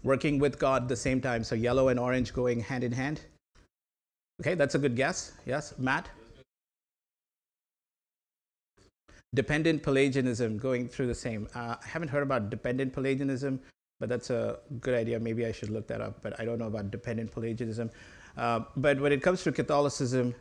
Working 0.03 0.37
with 0.37 0.59
God 0.59 0.83
at 0.83 0.87
the 0.87 0.95
same 0.95 1.19
time, 1.19 1.43
so 1.43 1.55
yellow 1.55 1.87
and 1.87 1.99
orange 1.99 2.31
going 2.31 2.59
hand 2.59 2.83
in 2.83 2.91
hand. 2.91 3.21
Okay, 4.41 4.53
that's 4.53 4.75
a 4.75 4.79
good 4.79 4.95
guess. 4.95 5.33
Yes, 5.45 5.73
Matt? 5.77 6.09
Dependent 9.33 9.83
Pelagianism 9.83 10.57
going 10.57 10.87
through 10.87 11.07
the 11.07 11.15
same. 11.15 11.47
Uh, 11.55 11.75
I 11.83 11.87
haven't 11.87 12.09
heard 12.09 12.23
about 12.23 12.49
dependent 12.49 12.93
Pelagianism, 12.93 13.59
but 13.99 14.09
that's 14.09 14.29
a 14.29 14.59
good 14.79 14.93
idea. 14.93 15.19
Maybe 15.19 15.45
I 15.45 15.51
should 15.51 15.69
look 15.69 15.87
that 15.87 16.01
up, 16.01 16.21
but 16.21 16.39
I 16.39 16.45
don't 16.45 16.59
know 16.59 16.67
about 16.67 16.91
dependent 16.91 17.31
Pelagianism. 17.31 17.89
Uh, 18.37 18.61
but 18.75 18.99
when 19.01 19.11
it 19.11 19.21
comes 19.21 19.43
to 19.43 19.51
Catholicism, 19.51 20.35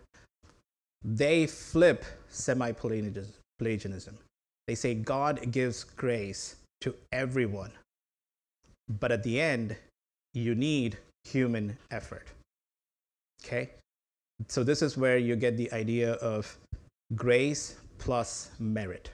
they 1.03 1.47
flip 1.47 2.05
semi 2.29 2.73
Pelagianism. 2.73 4.19
They 4.67 4.75
say 4.75 4.95
God 4.95 5.51
gives 5.53 5.85
grace 5.85 6.57
to 6.83 6.95
everyone, 7.13 7.73
but 9.01 9.11
at 9.11 9.23
the 9.23 9.41
end, 9.41 9.77
you 10.35 10.55
need 10.55 10.99
human 11.25 11.79
effort. 11.91 12.29
Okay? 13.45 13.71
So, 14.49 14.63
this 14.63 14.83
is 14.83 14.97
where 14.97 15.19
you 15.19 15.37
get 15.37 15.57
the 15.57 15.73
idea 15.73 16.13
of 16.15 16.57
grace 17.15 17.77
plus 17.99 18.51
merit. 18.59 19.11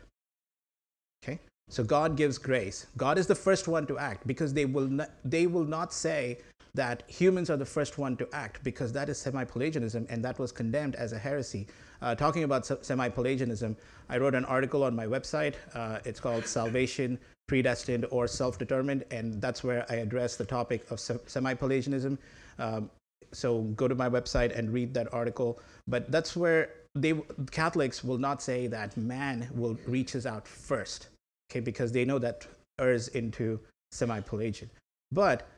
Okay? 1.22 1.38
So, 1.68 1.84
God 1.84 2.16
gives 2.16 2.38
grace. 2.38 2.86
God 2.96 3.18
is 3.18 3.26
the 3.26 3.34
first 3.34 3.68
one 3.68 3.86
to 3.86 3.98
act 3.98 4.26
because 4.26 4.52
they 4.52 4.64
will 4.64 4.88
not, 4.88 5.10
they 5.24 5.46
will 5.46 5.64
not 5.64 5.92
say 5.92 6.38
that 6.74 7.02
humans 7.06 7.50
are 7.50 7.56
the 7.56 7.66
first 7.66 7.98
one 7.98 8.16
to 8.16 8.26
act 8.32 8.64
because 8.64 8.92
that 8.92 9.08
is 9.08 9.18
semi-Pelagianism 9.18 10.06
and 10.08 10.24
that 10.24 10.38
was 10.38 10.52
condemned 10.52 10.94
as 10.96 11.12
a 11.12 11.18
heresy. 11.18 11.66
Uh, 12.00 12.14
talking 12.14 12.44
about 12.44 12.66
semi-Pelagianism, 12.66 13.76
I 14.08 14.18
wrote 14.18 14.34
an 14.34 14.44
article 14.46 14.82
on 14.82 14.96
my 14.96 15.06
website. 15.06 15.54
Uh, 15.74 15.98
it's 16.04 16.18
called 16.18 16.46
Salvation, 16.46 17.18
Predestined 17.46 18.06
or 18.10 18.26
Self-Determined, 18.26 19.04
and 19.10 19.40
that's 19.40 19.62
where 19.62 19.84
I 19.90 19.96
address 19.96 20.36
the 20.36 20.44
topic 20.44 20.90
of 20.90 20.98
semi-Pelagianism. 20.98 22.18
Um, 22.58 22.90
so 23.32 23.62
go 23.76 23.88
to 23.88 23.94
my 23.94 24.08
website 24.08 24.56
and 24.56 24.72
read 24.72 24.94
that 24.94 25.12
article. 25.12 25.60
But 25.86 26.10
that's 26.10 26.36
where 26.36 26.70
they 26.94 27.14
Catholics 27.50 28.04
will 28.04 28.18
not 28.18 28.42
say 28.42 28.66
that 28.66 28.96
man 28.96 29.48
will 29.54 29.78
reaches 29.86 30.26
out 30.26 30.46
first, 30.46 31.08
okay, 31.50 31.60
because 31.60 31.92
they 31.92 32.04
know 32.04 32.18
that 32.18 32.46
errs 32.78 33.08
into 33.08 33.60
semi-Pelagian. 33.92 34.70
But 35.10 35.48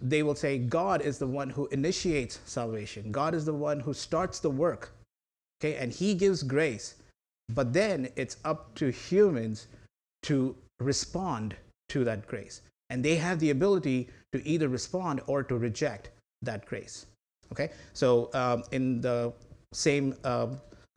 they 0.00 0.22
will 0.22 0.34
say 0.34 0.58
God 0.58 1.02
is 1.02 1.18
the 1.18 1.26
one 1.26 1.50
who 1.50 1.66
initiates 1.68 2.40
salvation. 2.44 3.12
God 3.12 3.34
is 3.34 3.44
the 3.44 3.54
one 3.54 3.80
who 3.80 3.94
starts 3.94 4.40
the 4.40 4.50
work. 4.50 4.92
Okay, 5.60 5.76
and 5.76 5.92
he 5.92 6.14
gives 6.14 6.42
grace. 6.42 6.96
But 7.48 7.72
then 7.72 8.08
it's 8.16 8.36
up 8.44 8.74
to 8.76 8.90
humans 8.90 9.68
to 10.24 10.56
respond 10.80 11.56
to 11.90 12.04
that 12.04 12.26
grace. 12.26 12.62
And 12.90 13.04
they 13.04 13.16
have 13.16 13.38
the 13.38 13.50
ability 13.50 14.08
to 14.32 14.46
either 14.46 14.68
respond 14.68 15.20
or 15.26 15.42
to 15.42 15.56
reject 15.56 16.10
that 16.42 16.66
grace. 16.66 17.06
Okay, 17.52 17.70
so 17.92 18.30
um, 18.34 18.64
in 18.72 19.00
the 19.00 19.32
same 19.72 20.14
uh, 20.24 20.48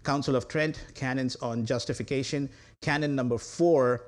Council 0.03 0.35
of 0.35 0.47
Trent 0.47 0.85
canons 0.95 1.35
on 1.37 1.65
justification, 1.65 2.49
canon 2.81 3.15
number 3.15 3.37
four, 3.37 4.03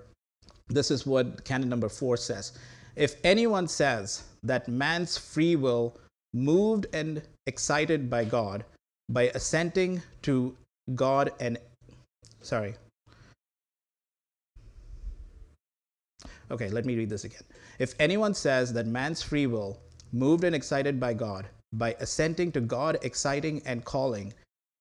this 0.68 0.92
is 0.92 1.06
what 1.06 1.44
canon 1.44 1.70
number 1.70 1.90
four 1.90 2.18
says. 2.18 2.58
If 2.96 3.16
anyone 3.24 3.68
says 3.68 4.24
that 4.44 4.68
man's 4.68 5.18
free 5.18 5.56
will, 5.56 5.98
moved 6.34 6.88
and 6.94 7.22
excited 7.48 8.10
by 8.10 8.24
God, 8.24 8.64
by 9.10 9.30
assenting 9.36 10.02
to 10.24 10.56
God 10.96 11.32
and 11.40 11.58
sorry. 12.42 12.76
Okay, 16.52 16.70
let 16.70 16.86
me 16.86 16.96
read 16.96 17.10
this 17.10 17.26
again. 17.26 17.44
If 17.78 17.94
anyone 18.00 18.34
says 18.34 18.74
that 18.74 18.88
man's 18.88 19.22
free 19.22 19.48
will, 19.48 19.80
moved 20.12 20.44
and 20.44 20.56
excited 20.56 21.00
by 21.00 21.14
God, 21.14 21.48
by 21.74 21.96
assenting 22.00 22.52
to 22.54 22.62
God 22.62 22.98
exciting 23.02 23.62
and 23.66 23.86
calling, 23.86 24.34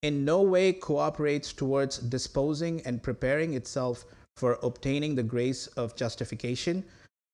in 0.02 0.24
no 0.24 0.42
way 0.42 0.72
cooperates 0.72 1.52
towards 1.52 1.98
disposing 1.98 2.80
and 2.86 3.02
preparing 3.02 3.54
itself 3.54 4.04
for 4.36 4.58
obtaining 4.62 5.14
the 5.14 5.22
grace 5.22 5.66
of 5.68 5.96
justification, 5.96 6.84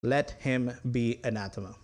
let 0.02 0.32
him 0.32 0.72
be 0.90 1.20
anathema. 1.24 1.76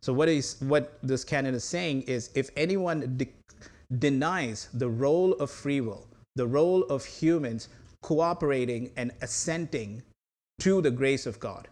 So 0.00 0.12
what 0.12 0.28
is 0.28 0.56
what 0.60 0.98
this 1.02 1.24
canon 1.24 1.54
is 1.54 1.64
saying 1.64 2.02
is 2.02 2.30
if 2.34 2.50
anyone 2.56 3.16
de- 3.16 3.32
denies 3.98 4.68
the 4.74 4.88
role 4.88 5.32
of 5.34 5.50
free 5.50 5.80
will, 5.80 6.06
the 6.36 6.46
role 6.46 6.84
of 6.84 7.04
humans 7.04 7.68
cooperating 8.02 8.92
and 8.96 9.10
assenting 9.22 10.02
to 10.60 10.80
the 10.80 10.90
grace 10.90 11.26
of 11.26 11.40
God, 11.40 11.66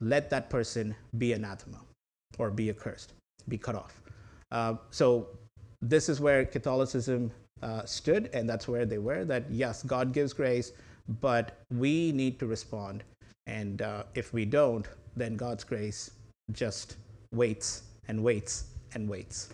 let 0.00 0.28
that 0.30 0.50
person 0.50 0.94
be 1.16 1.32
anathema 1.32 1.80
or 2.38 2.50
be 2.50 2.68
accursed, 2.68 3.14
be 3.48 3.56
cut 3.56 3.74
off. 3.74 4.01
Uh, 4.52 4.74
so 4.90 5.26
this 5.80 6.08
is 6.08 6.20
where 6.20 6.44
Catholicism 6.44 7.32
uh, 7.62 7.84
stood, 7.84 8.28
and 8.34 8.48
that's 8.48 8.68
where 8.68 8.84
they 8.84 8.98
were. 8.98 9.24
That 9.24 9.50
yes, 9.50 9.82
God 9.82 10.12
gives 10.12 10.32
grace, 10.32 10.72
but 11.20 11.56
we 11.72 12.12
need 12.12 12.38
to 12.38 12.46
respond, 12.46 13.02
and 13.46 13.82
uh, 13.82 14.04
if 14.14 14.32
we 14.32 14.44
don't, 14.44 14.86
then 15.16 15.36
God's 15.36 15.64
grace 15.64 16.10
just 16.52 16.96
waits 17.32 17.82
and 18.08 18.22
waits 18.22 18.66
and 18.94 19.08
waits. 19.08 19.48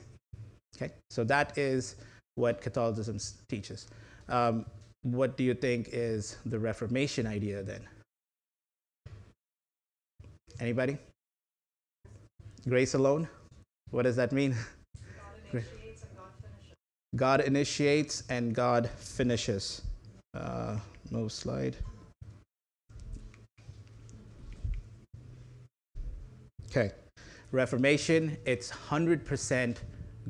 Okay, 0.77 0.93
so 1.11 1.25
that 1.25 1.57
is 1.57 1.97
what 2.35 2.61
Catholicism 2.61 3.19
teaches. 3.49 3.87
Um, 4.29 4.67
what 5.03 5.37
do 5.37 5.45
you 5.45 5.55
think 5.55 5.91
is 5.93 6.39
the 6.45 6.59
Reformation 6.59 7.27
idea 7.27 7.63
then? 7.63 7.81
Anybody? 10.61 10.99
Grace 12.69 12.95
alone? 12.95 13.29
What 13.91 14.03
does 14.03 14.17
that 14.17 14.33
mean? 14.33 14.57
God 17.17 17.41
initiates 17.41 18.23
and 18.29 18.55
God 18.55 18.89
finishes. 18.99 19.83
Uh, 20.35 20.77
no 21.11 21.29
slide. 21.29 21.77
Okay. 26.71 26.93
Reformation, 27.51 28.37
it's 28.45 28.71
100% 28.71 29.77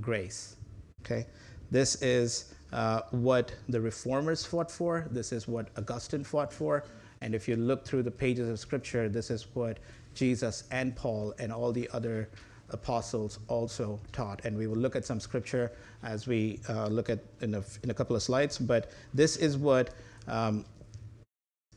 grace. 0.01 0.57
Okay? 1.03 1.27
This 1.71 2.01
is 2.01 2.55
uh, 2.73 3.03
what 3.11 3.53
the 3.69 3.81
reformers 3.81 4.45
fought 4.45 4.71
for. 4.71 5.09
This 5.11 5.33
is 5.33 5.49
what 5.49 5.69
Augustine 5.77 6.23
fought 6.23 6.53
for. 6.53 6.85
And 7.21 7.35
if 7.35 7.49
you 7.49 7.57
look 7.57 7.85
through 7.85 8.05
the 8.05 8.11
pages 8.11 8.49
of 8.49 8.61
Scripture, 8.61 9.09
this 9.09 9.31
is 9.31 9.49
what 9.55 9.79
Jesus 10.15 10.65
and 10.71 10.95
Paul 10.95 11.35
and 11.41 11.53
all 11.53 11.73
the 11.73 11.91
other 11.93 12.29
apostles 12.71 13.39
also 13.49 14.01
taught. 14.13 14.45
And 14.45 14.57
we 14.57 14.67
will 14.67 14.77
look 14.77 14.97
at 14.97 15.05
some 15.05 15.21
scripture 15.21 15.73
as 16.03 16.27
we 16.27 16.61
uh, 16.69 16.87
look 16.89 17.11
at 17.11 17.21
in 17.41 17.55
a, 17.55 17.63
in 17.83 17.91
a 17.91 17.95
couple 17.95 18.15
of 18.17 18.23
slides. 18.23 18.59
But 18.59 18.91
this 19.15 19.37
is 19.37 19.57
what 19.57 19.91
um, 20.27 20.65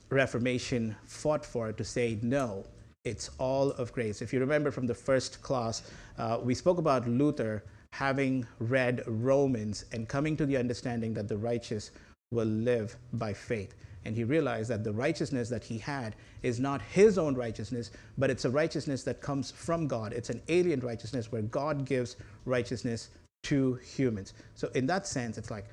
Reformation 0.09 0.95
fought 1.05 1.45
for 1.45 1.71
to 1.71 1.83
say 1.83 2.19
no. 2.21 2.65
It's 3.03 3.31
all 3.39 3.71
of 3.71 3.93
grace. 3.93 4.21
If 4.21 4.31
you 4.33 4.39
remember 4.39 4.69
from 4.69 4.85
the 4.85 4.93
first 4.93 5.41
class, 5.41 5.83
uh, 6.17 6.39
we 6.43 6.53
spoke 6.53 6.77
about 6.77 7.07
Luther 7.07 7.63
having 7.93 8.45
read 8.59 9.03
Romans 9.07 9.85
and 9.91 10.07
coming 10.07 10.37
to 10.37 10.45
the 10.45 10.57
understanding 10.57 11.13
that 11.15 11.27
the 11.27 11.37
righteous 11.37 11.91
will 12.31 12.47
live 12.47 12.95
by 13.13 13.33
faith. 13.33 13.73
And 14.05 14.15
he 14.15 14.23
realized 14.23 14.69
that 14.69 14.83
the 14.83 14.91
righteousness 14.91 15.49
that 15.49 15.63
he 15.63 15.77
had 15.77 16.15
is 16.41 16.59
not 16.59 16.81
his 16.81 17.17
own 17.17 17.35
righteousness, 17.35 17.91
but 18.17 18.29
it's 18.29 18.45
a 18.45 18.49
righteousness 18.49 19.03
that 19.03 19.21
comes 19.21 19.51
from 19.51 19.87
God. 19.87 20.11
It's 20.13 20.29
an 20.29 20.41
alien 20.47 20.79
righteousness 20.79 21.31
where 21.31 21.43
God 21.43 21.85
gives 21.85 22.15
righteousness 22.45 23.09
to 23.43 23.75
humans. 23.75 24.33
So, 24.55 24.69
in 24.75 24.87
that 24.87 25.05
sense, 25.05 25.37
it's 25.37 25.51
like, 25.51 25.65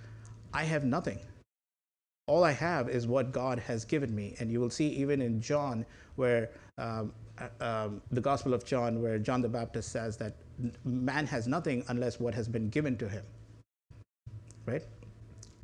I 0.52 0.64
have 0.64 0.84
nothing. 0.84 1.18
All 2.26 2.44
I 2.44 2.52
have 2.52 2.90
is 2.90 3.06
what 3.06 3.32
God 3.32 3.58
has 3.60 3.84
given 3.84 4.14
me. 4.14 4.34
And 4.38 4.52
you 4.52 4.60
will 4.60 4.70
see 4.70 4.88
even 4.88 5.22
in 5.22 5.40
John, 5.40 5.86
where 6.16 6.50
um, 6.76 7.12
uh, 7.38 7.64
um, 7.64 8.02
the 8.10 8.20
Gospel 8.20 8.52
of 8.52 8.64
John, 8.64 9.02
where 9.02 9.18
John 9.18 9.40
the 9.40 9.48
Baptist 9.48 9.90
says 9.90 10.16
that 10.18 10.34
man 10.84 11.26
has 11.26 11.46
nothing 11.46 11.84
unless 11.88 12.20
what 12.20 12.34
has 12.34 12.48
been 12.48 12.68
given 12.68 12.96
to 12.98 13.08
him. 13.08 13.24
Right? 14.66 14.82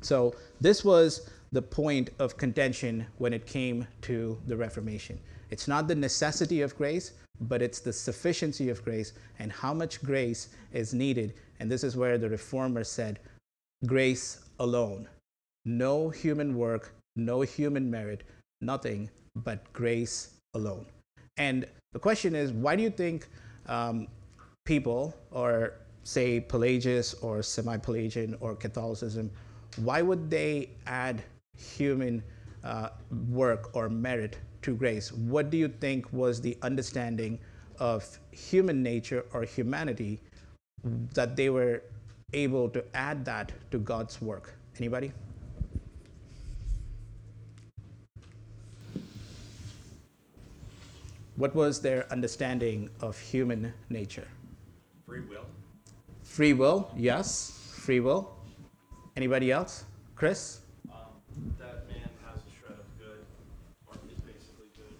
So, 0.01 0.35
this 0.61 0.83
was 0.83 1.29
the 1.51 1.61
point 1.61 2.09
of 2.19 2.37
contention 2.37 3.05
when 3.17 3.33
it 3.33 3.45
came 3.45 3.87
to 4.01 4.39
the 4.47 4.57
Reformation. 4.57 5.19
It's 5.49 5.67
not 5.67 5.87
the 5.87 5.95
necessity 5.95 6.61
of 6.61 6.75
grace, 6.77 7.13
but 7.41 7.61
it's 7.61 7.79
the 7.79 7.93
sufficiency 7.93 8.69
of 8.69 8.83
grace 8.83 9.13
and 9.39 9.51
how 9.51 9.73
much 9.73 10.01
grace 10.01 10.49
is 10.73 10.93
needed. 10.93 11.33
And 11.59 11.71
this 11.71 11.83
is 11.83 11.95
where 11.95 12.17
the 12.17 12.29
reformer 12.29 12.83
said, 12.83 13.19
grace 13.85 14.41
alone. 14.59 15.07
No 15.65 16.09
human 16.09 16.57
work, 16.57 16.93
no 17.15 17.41
human 17.41 17.89
merit, 17.89 18.23
nothing 18.61 19.09
but 19.35 19.71
grace 19.73 20.35
alone. 20.53 20.85
And 21.37 21.65
the 21.93 21.99
question 21.99 22.35
is, 22.35 22.51
why 22.51 22.75
do 22.75 22.83
you 22.83 22.89
think 22.89 23.27
um, 23.67 24.07
people, 24.65 25.15
or 25.31 25.73
say 26.03 26.39
Pelagius 26.39 27.13
or 27.15 27.41
semi 27.41 27.77
Pelagian 27.77 28.37
or 28.39 28.55
Catholicism, 28.55 29.31
why 29.77 30.01
would 30.01 30.29
they 30.29 30.69
add 30.85 31.23
human 31.55 32.23
uh, 32.63 32.89
work 33.29 33.75
or 33.75 33.89
merit 33.89 34.37
to 34.63 34.75
grace? 34.75 35.11
What 35.11 35.49
do 35.49 35.57
you 35.57 35.67
think 35.67 36.11
was 36.11 36.41
the 36.41 36.57
understanding 36.61 37.39
of 37.79 38.19
human 38.31 38.81
nature 38.81 39.25
or 39.33 39.43
humanity 39.43 40.21
that 41.13 41.35
they 41.35 41.49
were 41.49 41.83
able 42.33 42.69
to 42.69 42.83
add 42.95 43.25
that 43.25 43.51
to 43.71 43.79
God's 43.79 44.21
work? 44.21 44.53
Anybody? 44.77 45.11
What 51.37 51.53
was 51.53 51.81
their 51.81 52.11
understanding 52.11 52.89
of 53.01 53.19
human 53.19 53.73
nature? 53.89 54.27
Free 55.05 55.19
will. 55.19 55.45
Free 56.23 56.53
will, 56.53 56.89
yes, 56.95 57.59
free 57.73 57.99
will. 57.99 58.33
Anybody 59.17 59.51
else? 59.51 59.83
Chris? 60.15 60.61
That 61.59 61.87
man 61.87 62.09
has 62.25 62.39
a 62.39 62.51
shred 62.59 62.79
of 62.79 62.87
good, 62.97 63.25
or 63.87 63.95
is 64.07 64.19
basically 64.21 64.67
good. 64.75 64.95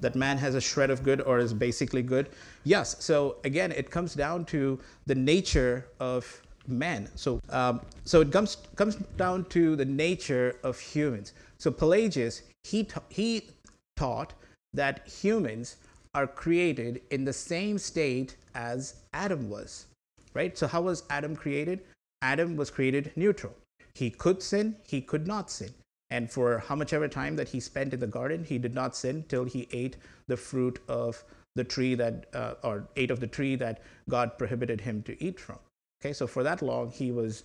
That 0.00 0.14
man 0.14 0.38
has 0.38 0.54
a 0.54 0.60
shred 0.60 0.90
of 0.90 1.02
good 1.02 1.20
or 1.20 1.38
is 1.38 1.54
basically 1.54 2.02
good? 2.02 2.30
Yes. 2.64 2.96
So 3.02 3.36
again, 3.44 3.72
it 3.72 3.90
comes 3.90 4.14
down 4.14 4.44
to 4.46 4.78
the 5.06 5.14
nature 5.14 5.86
of 6.00 6.42
man. 6.66 7.08
So, 7.14 7.40
um, 7.50 7.80
so 8.04 8.20
it 8.20 8.32
comes 8.32 8.56
comes 8.76 8.96
down 9.16 9.44
to 9.46 9.76
the 9.76 9.84
nature 9.84 10.56
of 10.62 10.78
humans. 10.78 11.32
So 11.58 11.70
Pelagius 11.70 12.42
he 12.64 12.84
ta- 12.84 13.02
he 13.08 13.48
taught 13.96 14.34
that 14.74 15.08
humans 15.08 15.76
are 16.14 16.26
created 16.26 17.02
in 17.10 17.24
the 17.24 17.32
same 17.32 17.78
state 17.78 18.36
as 18.54 18.96
Adam 19.12 19.48
was, 19.48 19.86
right? 20.34 20.56
So, 20.56 20.66
how 20.66 20.82
was 20.82 21.04
Adam 21.10 21.34
created? 21.36 21.80
Adam 22.22 22.56
was 22.56 22.70
created 22.70 23.12
neutral. 23.16 23.54
He 23.98 24.10
could 24.10 24.42
sin, 24.42 24.76
he 24.86 25.00
could 25.00 25.26
not 25.26 25.50
sin. 25.50 25.74
And 26.10 26.30
for 26.30 26.58
how 26.58 26.76
much 26.76 26.92
ever 26.92 27.08
time 27.08 27.34
that 27.34 27.48
he 27.48 27.58
spent 27.58 27.92
in 27.92 27.98
the 27.98 28.06
garden, 28.06 28.44
he 28.44 28.56
did 28.56 28.72
not 28.72 28.94
sin 28.94 29.24
till 29.28 29.44
he 29.44 29.68
ate 29.72 29.96
the 30.28 30.36
fruit 30.36 30.78
of 30.88 31.24
the 31.56 31.64
tree 31.64 31.96
that, 31.96 32.26
uh, 32.32 32.54
or 32.62 32.88
ate 32.94 33.10
of 33.10 33.18
the 33.18 33.26
tree 33.26 33.56
that 33.56 33.82
God 34.08 34.38
prohibited 34.38 34.80
him 34.80 35.02
to 35.02 35.22
eat 35.22 35.40
from. 35.40 35.58
Okay, 36.00 36.12
so 36.12 36.28
for 36.28 36.44
that 36.44 36.62
long, 36.62 36.92
he 36.92 37.10
was 37.10 37.42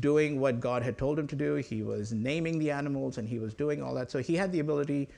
doing 0.00 0.40
what 0.40 0.58
God 0.58 0.82
had 0.82 0.98
told 0.98 1.20
him 1.20 1.28
to 1.28 1.36
do. 1.36 1.54
He 1.54 1.84
was 1.84 2.12
naming 2.12 2.58
the 2.58 2.72
animals 2.72 3.18
and 3.18 3.28
he 3.28 3.38
was 3.38 3.54
doing 3.54 3.80
all 3.80 3.94
that. 3.94 4.10
So 4.10 4.18
he 4.18 4.34
had 4.34 4.50
the 4.50 4.60
ability 4.60 5.08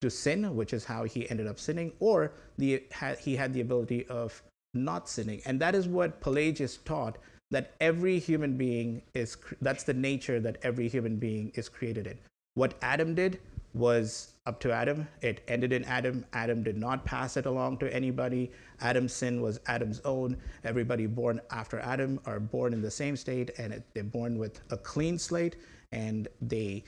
to 0.00 0.10
sin, 0.10 0.56
which 0.56 0.72
is 0.72 0.86
how 0.86 1.04
he 1.04 1.28
ended 1.28 1.46
up 1.46 1.58
sinning, 1.58 1.92
or 2.00 2.32
the, 2.56 2.82
he 3.20 3.36
had 3.36 3.52
the 3.52 3.60
ability 3.60 4.06
of 4.06 4.42
not 4.72 5.06
sinning. 5.06 5.42
And 5.44 5.60
that 5.60 5.74
is 5.74 5.86
what 5.86 6.22
Pelagius 6.22 6.78
taught 6.78 7.18
that 7.50 7.74
every 7.80 8.18
human 8.18 8.56
being 8.56 9.02
is, 9.14 9.36
that's 9.60 9.84
the 9.84 9.94
nature 9.94 10.40
that 10.40 10.58
every 10.62 10.88
human 10.88 11.16
being 11.16 11.50
is 11.54 11.68
created 11.68 12.06
in. 12.06 12.18
What 12.54 12.74
Adam 12.82 13.14
did 13.14 13.40
was 13.74 14.34
up 14.46 14.58
to 14.60 14.72
Adam. 14.72 15.06
It 15.20 15.42
ended 15.46 15.72
in 15.72 15.84
Adam. 15.84 16.24
Adam 16.32 16.62
did 16.62 16.76
not 16.76 17.04
pass 17.04 17.36
it 17.36 17.46
along 17.46 17.78
to 17.78 17.94
anybody. 17.94 18.50
Adam's 18.80 19.12
sin 19.12 19.40
was 19.40 19.60
Adam's 19.66 20.00
own. 20.04 20.36
Everybody 20.64 21.06
born 21.06 21.40
after 21.50 21.78
Adam 21.80 22.20
are 22.26 22.40
born 22.40 22.72
in 22.72 22.82
the 22.82 22.90
same 22.90 23.16
state 23.16 23.50
and 23.58 23.82
they're 23.94 24.04
born 24.04 24.38
with 24.38 24.60
a 24.70 24.76
clean 24.76 25.18
slate 25.18 25.56
and 25.92 26.28
they 26.40 26.84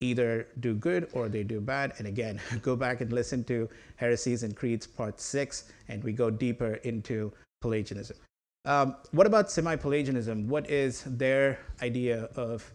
either 0.00 0.48
do 0.60 0.74
good 0.74 1.08
or 1.12 1.28
they 1.28 1.42
do 1.42 1.60
bad. 1.60 1.94
And 1.98 2.06
again, 2.06 2.40
go 2.62 2.76
back 2.76 3.00
and 3.00 3.12
listen 3.12 3.44
to 3.44 3.68
Heresies 3.96 4.42
and 4.42 4.54
Creeds 4.54 4.86
Part 4.86 5.20
6, 5.20 5.72
and 5.88 6.02
we 6.04 6.12
go 6.12 6.30
deeper 6.30 6.74
into 6.84 7.32
Pelagianism. 7.60 8.16
Um, 8.64 8.96
what 9.12 9.26
about 9.26 9.50
semi 9.50 9.76
Pelagianism? 9.76 10.48
What 10.48 10.70
is 10.70 11.04
their 11.06 11.58
idea 11.82 12.28
of 12.36 12.72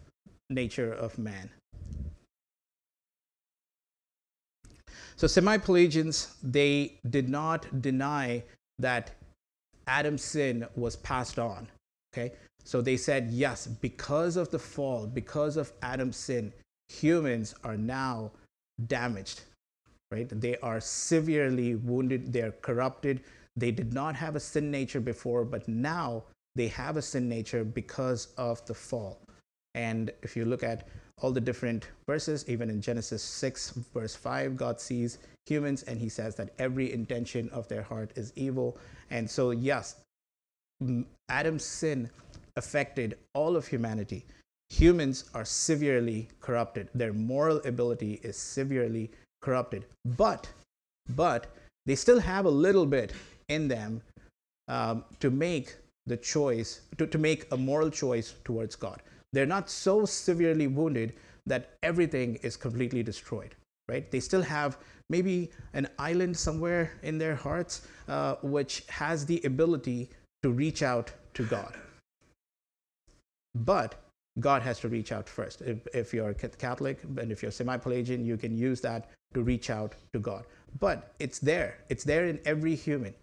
nature 0.48 0.92
of 0.92 1.18
man? 1.18 1.50
So, 5.16 5.26
semi 5.26 5.58
Pelagians, 5.58 6.34
they 6.42 6.98
did 7.10 7.28
not 7.28 7.82
deny 7.82 8.44
that 8.78 9.10
Adam's 9.86 10.22
sin 10.22 10.66
was 10.76 10.96
passed 10.96 11.38
on. 11.38 11.68
Okay, 12.14 12.32
so 12.64 12.80
they 12.80 12.96
said, 12.96 13.30
yes, 13.30 13.66
because 13.66 14.36
of 14.36 14.50
the 14.50 14.58
fall, 14.58 15.06
because 15.06 15.56
of 15.56 15.72
Adam's 15.82 16.16
sin, 16.16 16.52
humans 16.88 17.54
are 17.64 17.76
now 17.76 18.30
damaged, 18.86 19.42
right? 20.10 20.28
They 20.28 20.56
are 20.58 20.80
severely 20.80 21.74
wounded, 21.74 22.32
they're 22.32 22.52
corrupted. 22.62 23.22
They 23.56 23.70
did 23.70 23.92
not 23.92 24.14
have 24.16 24.36
a 24.36 24.40
sin 24.40 24.70
nature 24.70 25.00
before, 25.00 25.44
but 25.44 25.68
now 25.68 26.24
they 26.54 26.68
have 26.68 26.96
a 26.96 27.02
sin 27.02 27.28
nature 27.28 27.64
because 27.64 28.28
of 28.36 28.64
the 28.66 28.74
fall. 28.74 29.20
And 29.74 30.10
if 30.22 30.36
you 30.36 30.44
look 30.44 30.62
at 30.62 30.88
all 31.20 31.30
the 31.30 31.40
different 31.40 31.88
verses, 32.06 32.44
even 32.48 32.70
in 32.70 32.80
Genesis 32.80 33.22
6, 33.22 33.70
verse 33.94 34.14
5, 34.14 34.56
God 34.56 34.80
sees 34.80 35.18
humans 35.46 35.82
and 35.84 36.00
he 36.00 36.08
says 36.08 36.34
that 36.36 36.50
every 36.58 36.92
intention 36.92 37.48
of 37.50 37.68
their 37.68 37.82
heart 37.82 38.12
is 38.16 38.32
evil. 38.36 38.78
And 39.10 39.30
so, 39.30 39.50
yes, 39.50 39.96
Adam's 41.28 41.64
sin 41.64 42.10
affected 42.56 43.18
all 43.34 43.56
of 43.56 43.66
humanity 43.66 44.24
humans 44.70 45.24
are 45.34 45.44
severely 45.44 46.28
corrupted. 46.40 46.88
Their 46.94 47.12
moral 47.12 47.60
ability 47.66 48.20
is 48.22 48.36
severely 48.36 49.10
corrupted. 49.42 49.84
But, 50.04 50.48
but 51.16 51.48
they 51.86 51.96
still 51.96 52.20
have 52.20 52.46
a 52.46 52.50
little 52.50 52.86
bit 52.86 53.12
in 53.50 53.68
them 53.68 54.00
um, 54.68 55.04
to 55.18 55.30
make 55.30 55.76
the 56.06 56.16
choice, 56.16 56.80
to, 56.96 57.06
to 57.06 57.18
make 57.18 57.52
a 57.52 57.56
moral 57.56 57.90
choice 57.90 58.34
towards 58.44 58.74
God. 58.76 59.02
They're 59.32 59.46
not 59.46 59.68
so 59.68 60.04
severely 60.04 60.66
wounded 60.66 61.14
that 61.46 61.70
everything 61.82 62.36
is 62.42 62.56
completely 62.56 63.02
destroyed, 63.02 63.54
right? 63.88 64.10
They 64.10 64.20
still 64.20 64.42
have 64.42 64.78
maybe 65.08 65.50
an 65.74 65.88
island 65.98 66.36
somewhere 66.36 66.92
in 67.02 67.18
their 67.18 67.34
hearts 67.34 67.82
uh, 68.08 68.36
which 68.42 68.84
has 68.88 69.26
the 69.26 69.40
ability 69.44 70.10
to 70.42 70.50
reach 70.50 70.82
out 70.82 71.12
to 71.34 71.44
God. 71.44 71.74
But 73.54 73.96
God 74.38 74.62
has 74.62 74.78
to 74.80 74.88
reach 74.88 75.12
out 75.12 75.28
first. 75.28 75.60
If, 75.62 75.86
if 75.92 76.14
you're 76.14 76.32
Catholic 76.34 77.02
and 77.18 77.32
if 77.32 77.42
you're 77.42 77.50
semi 77.50 77.76
Pelagian, 77.76 78.24
you 78.24 78.36
can 78.36 78.56
use 78.56 78.80
that 78.82 79.10
to 79.34 79.42
reach 79.42 79.70
out 79.70 79.94
to 80.12 80.20
God. 80.20 80.44
But 80.78 81.12
it's 81.18 81.40
there, 81.40 81.78
it's 81.88 82.04
there 82.04 82.26
in 82.26 82.38
every 82.44 82.74
human 82.74 83.14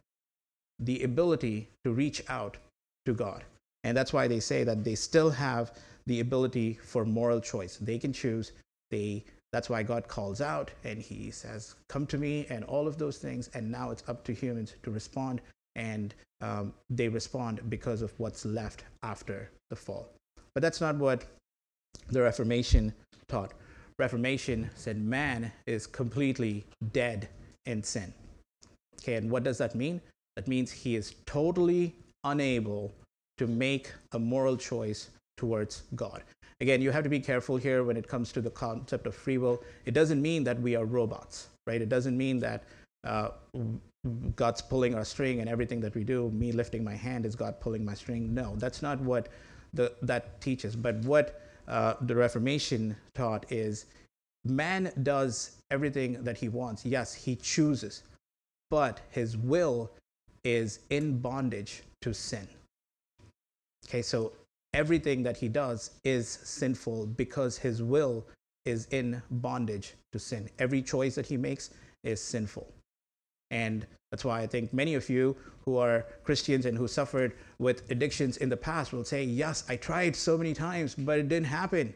the 0.80 1.04
ability 1.04 1.70
to 1.84 1.92
reach 1.92 2.24
out 2.30 2.58
to 3.06 3.14
God. 3.14 3.44
And 3.84 3.96
that's 3.96 4.14
why 4.14 4.28
they 4.28 4.40
say 4.40 4.64
that 4.64 4.84
they 4.84 4.96
still 4.96 5.30
have 5.30 5.72
the 6.06 6.20
ability 6.20 6.74
for 6.84 7.06
moral 7.06 7.40
choice. 7.40 7.78
They 7.78 7.98
can 7.98 8.14
choose. 8.14 8.52
They 8.92 9.26
that's 9.54 9.70
why 9.70 9.82
God 9.82 10.08
calls 10.08 10.42
out 10.42 10.72
and 10.84 11.02
he 11.02 11.32
says, 11.32 11.76
Come 11.88 12.06
to 12.08 12.18
me, 12.18 12.46
and 12.50 12.64
all 12.66 12.88
of 12.88 12.98
those 12.98 13.18
things. 13.18 13.50
And 13.54 13.72
now 13.72 13.92
it's 13.92 14.04
up 14.08 14.24
to 14.26 14.34
humans 14.34 14.76
to 14.84 14.92
respond. 14.92 15.42
And 15.76 16.14
um, 16.42 16.74
they 16.90 17.08
respond 17.08 17.62
because 17.70 18.02
of 18.02 18.12
what's 18.20 18.46
left 18.46 18.84
after 19.04 19.50
the 19.70 19.76
fall. 19.76 20.10
But 20.54 20.62
that's 20.62 20.82
not 20.82 20.98
what 20.98 21.26
the 22.10 22.22
Reformation 22.22 22.94
taught. 23.28 23.54
Reformation 24.00 24.70
said 24.76 25.02
man 25.02 25.52
is 25.66 25.88
completely 25.88 26.66
dead 26.94 27.30
in 27.66 27.84
sin. 27.84 28.14
Okay, 29.02 29.16
and 29.16 29.32
what 29.32 29.44
does 29.44 29.58
that 29.60 29.76
mean? 29.76 30.02
That 30.38 30.48
means 30.48 30.72
he 30.72 30.96
is 30.96 31.16
totally 31.26 31.96
unable 32.24 32.94
to 33.40 33.48
make 33.48 33.92
a 34.12 34.20
moral 34.20 34.56
choice 34.56 35.10
towards 35.36 35.82
God. 35.96 36.22
Again, 36.62 36.80
you 36.80 36.92
have 36.92 37.04
to 37.06 37.10
be 37.10 37.20
careful 37.20 37.58
here 37.58 37.84
when 37.84 37.98
it 37.98 38.08
comes 38.08 38.32
to 38.34 38.42
the 38.42 38.52
concept 38.52 39.08
of 39.08 39.16
free 39.16 39.40
will. 39.40 39.64
It 39.86 39.96
doesn't 39.96 40.22
mean 40.22 40.44
that 40.44 40.62
we 40.62 40.76
are 40.76 40.86
robots, 40.86 41.48
right? 41.66 41.82
It 41.82 41.90
doesn't 41.90 42.16
mean 42.16 42.38
that 42.42 42.66
uh, 43.04 43.30
God's 44.36 44.62
pulling 44.62 44.94
our 44.94 45.06
string 45.06 45.40
and 45.40 45.50
everything 45.50 45.82
that 45.82 45.96
we 45.96 46.04
do, 46.04 46.30
me 46.30 46.52
lifting 46.52 46.84
my 46.84 46.94
hand 46.94 47.26
is 47.26 47.36
God 47.36 47.60
pulling 47.60 47.84
my 47.84 47.96
string. 47.96 48.32
No, 48.32 48.56
that's 48.58 48.84
not 48.84 49.00
what 49.02 49.30
the, 49.74 49.92
that 50.04 50.40
teaches. 50.40 50.76
But 50.76 50.98
what 50.98 51.42
uh, 51.68 51.96
the 52.02 52.14
Reformation 52.14 52.96
taught 53.16 53.52
is 53.52 53.88
man 54.46 54.92
does 55.02 55.58
everything 55.72 56.24
that 56.24 56.38
he 56.38 56.48
wants. 56.48 56.86
Yes, 56.86 57.16
he 57.16 57.36
chooses, 57.36 58.04
but 58.70 59.02
his 59.10 59.36
will 59.36 59.90
is 60.48 60.80
in 60.92 61.20
bondage 61.20 61.84
to 62.02 62.14
sin. 62.14 62.48
Okay, 63.86 64.02
so 64.02 64.32
everything 64.74 65.22
that 65.24 65.36
he 65.36 65.50
does 65.50 65.92
is 66.06 66.30
sinful 66.30 67.08
because 67.08 67.58
his 67.58 67.84
will 67.84 68.26
is 68.66 68.86
in 68.92 69.22
bondage 69.30 69.96
to 70.14 70.20
sin. 70.20 70.50
Every 70.58 70.82
choice 70.82 71.16
that 71.16 71.26
he 71.26 71.36
makes 71.36 71.72
is 72.06 72.22
sinful. 72.22 72.66
And 73.52 73.86
that's 74.10 74.24
why 74.24 74.40
I 74.40 74.48
think 74.48 74.74
many 74.74 74.96
of 74.96 75.10
you 75.10 75.36
who 75.66 75.76
are 75.76 76.06
Christians 76.24 76.66
and 76.66 76.78
who 76.78 76.88
suffered 76.88 77.34
with 77.60 77.92
addictions 77.92 78.38
in 78.38 78.48
the 78.48 78.56
past 78.56 78.94
will 78.94 79.04
say, 79.04 79.26
Yes, 79.26 79.66
I 79.68 79.76
tried 79.76 80.16
so 80.16 80.38
many 80.38 80.54
times, 80.54 80.96
but 80.96 81.20
it 81.20 81.28
didn't 81.28 81.48
happen. 81.48 81.94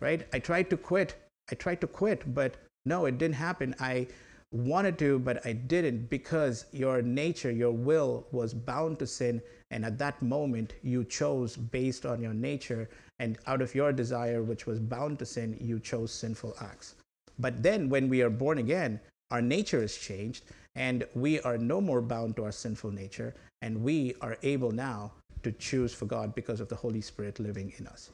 Right? 0.00 0.26
I 0.32 0.40
tried 0.40 0.70
to 0.70 0.76
quit. 0.76 1.14
I 1.52 1.54
tried 1.54 1.80
to 1.82 1.86
quit, 1.86 2.34
but 2.34 2.56
no, 2.84 3.06
it 3.06 3.18
didn't 3.18 3.36
happen. 3.36 3.76
I 3.78 4.08
wanted 4.52 4.98
to, 4.98 5.18
but 5.18 5.44
I 5.46 5.52
didn't 5.52 6.10
because 6.10 6.66
your 6.72 7.02
nature, 7.02 7.50
your 7.50 7.72
will 7.72 8.26
was 8.32 8.52
bound 8.52 8.98
to 8.98 9.06
sin. 9.06 9.40
And 9.70 9.84
at 9.84 9.98
that 9.98 10.20
moment, 10.20 10.74
you 10.82 11.04
chose 11.04 11.56
based 11.56 12.04
on 12.04 12.20
your 12.20 12.34
nature. 12.34 12.88
And 13.20 13.38
out 13.46 13.62
of 13.62 13.74
your 13.74 13.92
desire, 13.92 14.42
which 14.42 14.66
was 14.66 14.80
bound 14.80 15.18
to 15.20 15.26
sin, 15.26 15.56
you 15.60 15.78
chose 15.78 16.12
sinful 16.12 16.56
acts. 16.60 16.94
But 17.38 17.62
then 17.62 17.88
when 17.88 18.08
we 18.08 18.22
are 18.22 18.30
born 18.30 18.58
again, 18.58 19.00
our 19.30 19.40
nature 19.42 19.82
is 19.82 19.96
changed 19.96 20.44
and 20.74 21.06
we 21.14 21.40
are 21.40 21.58
no 21.58 21.80
more 21.80 22.00
bound 22.00 22.36
to 22.36 22.44
our 22.44 22.52
sinful 22.52 22.90
nature. 22.90 23.34
And 23.62 23.82
we 23.82 24.14
are 24.20 24.36
able 24.42 24.72
now 24.72 25.12
to 25.42 25.52
choose 25.52 25.94
for 25.94 26.06
God 26.06 26.34
because 26.34 26.60
of 26.60 26.68
the 26.68 26.76
Holy 26.76 27.00
Spirit 27.00 27.38
living 27.38 27.72
in 27.78 27.86
us. 27.86 28.10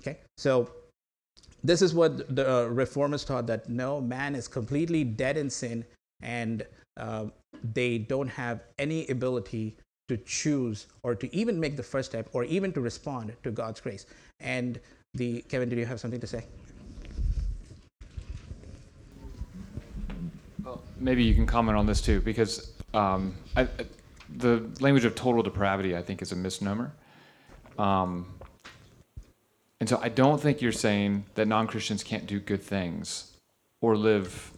Okay? 0.00 0.18
So 0.36 0.70
this 1.66 1.82
is 1.82 1.94
what 1.94 2.34
the 2.34 2.48
uh, 2.48 2.64
reformers 2.66 3.24
taught 3.24 3.46
that 3.48 3.68
no 3.68 4.00
man 4.00 4.34
is 4.34 4.46
completely 4.46 5.02
dead 5.04 5.36
in 5.36 5.50
sin 5.50 5.84
and 6.22 6.64
uh, 6.96 7.26
they 7.74 7.98
don't 7.98 8.28
have 8.28 8.60
any 8.78 9.06
ability 9.08 9.76
to 10.08 10.16
choose 10.18 10.86
or 11.02 11.14
to 11.14 11.34
even 11.34 11.58
make 11.58 11.76
the 11.76 11.82
first 11.82 12.10
step 12.10 12.28
or 12.32 12.44
even 12.44 12.72
to 12.72 12.80
respond 12.80 13.32
to 13.42 13.50
god's 13.50 13.80
grace. 13.80 14.06
And 14.40 14.78
the 15.14 15.42
kevin 15.42 15.68
did 15.68 15.78
you 15.78 15.86
have 15.86 15.98
something 15.98 16.20
to 16.20 16.26
say? 16.26 16.44
Well, 20.64 20.82
maybe 20.98 21.24
you 21.24 21.34
can 21.34 21.46
comment 21.46 21.76
on 21.76 21.86
this 21.86 22.00
too 22.00 22.20
because 22.20 22.72
um, 22.94 23.34
I, 23.56 23.66
the 24.36 24.68
language 24.80 25.04
of 25.04 25.14
total 25.14 25.42
depravity 25.42 25.96
i 25.96 26.02
think 26.02 26.22
is 26.22 26.32
a 26.32 26.36
misnomer. 26.36 26.92
Um, 27.78 28.26
and 29.80 29.88
so 29.88 29.98
I 30.02 30.08
don't 30.08 30.40
think 30.40 30.62
you're 30.62 30.72
saying 30.72 31.24
that 31.34 31.46
non 31.46 31.66
Christians 31.66 32.02
can't 32.02 32.26
do 32.26 32.40
good 32.40 32.62
things 32.62 33.32
or 33.80 33.96
live 33.96 34.52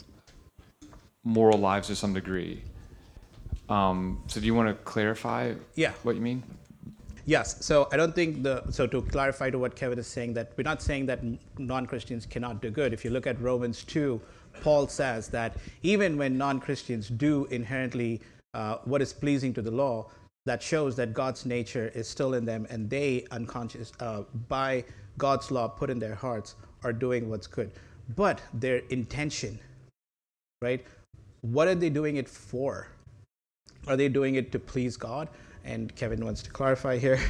moral 1.25 1.59
lives 1.59 1.89
to 1.89 1.97
some 1.97 2.15
degree. 2.15 2.63
Um, 3.69 4.23
so 4.29 4.41
do 4.41 4.47
you 4.47 4.55
want 4.55 4.69
to 4.69 4.75
clarify 4.85 5.55
yeah. 5.75 5.93
what 6.03 6.15
you 6.15 6.23
mean? 6.23 6.43
Yes. 7.27 7.63
So 7.65 7.89
I 7.93 7.99
don't 7.99 8.15
think 8.15 8.43
the 8.43 8.65
so 8.71 8.87
to 8.87 9.03
clarify 9.03 9.51
to 9.51 9.59
what 9.59 9.77
Kevin 9.77 9.99
is 9.99 10.07
saying 10.07 10.33
that 10.35 10.53
we're 10.57 10.65
not 10.65 10.81
saying 10.81 11.05
that 11.07 11.21
non-Christians 11.59 12.25
cannot 12.25 12.63
do 12.63 12.71
good. 12.71 12.95
If 12.95 13.05
you 13.05 13.11
look 13.11 13.27
at 13.27 13.39
Romans 13.41 13.85
2, 13.85 14.19
Paul 14.63 14.89
says 14.89 15.29
that 15.29 15.57
even 15.83 16.17
when 16.17 16.39
non-Christians 16.39 17.09
do 17.09 17.45
inherently 17.47 18.23
uh, 18.55 18.79
what 18.85 19.03
is 19.03 19.13
pleasing 19.13 19.53
to 19.55 19.61
the 19.61 19.71
law, 19.71 20.07
that 20.49 20.63
shows 20.63 20.97
that 20.97 21.13
God's 21.13 21.45
nature 21.47 21.93
is 21.95 22.09
still 22.09 22.35
in 22.35 22.45
them 22.45 22.67
and 22.71 22.89
they 22.89 23.27
unconscious 23.31 23.93
uh, 24.01 24.23
by 24.49 24.85
God's 25.19 25.51
law 25.51 25.69
put 25.69 25.91
in 25.91 25.99
their 25.99 26.15
hearts 26.15 26.55
are 26.85 26.93
doing 26.93 27.29
what's 27.29 27.47
good. 27.47 27.73
But 28.17 28.41
their 28.55 28.79
intention, 28.89 29.59
right? 30.63 30.85
What 31.43 31.69
are 31.69 31.75
they 31.75 31.91
doing 31.91 32.17
it 32.17 32.29
for? 32.29 32.89
Are 33.87 33.97
they 33.97 34.09
doing 34.09 34.37
it 34.37 34.53
to 34.53 34.59
please 34.59 34.97
God? 34.97 35.29
And 35.65 35.95
Kevin 35.95 36.25
wants 36.25 36.43
to 36.43 36.51
clarify 36.51 36.99
here. 36.99 37.21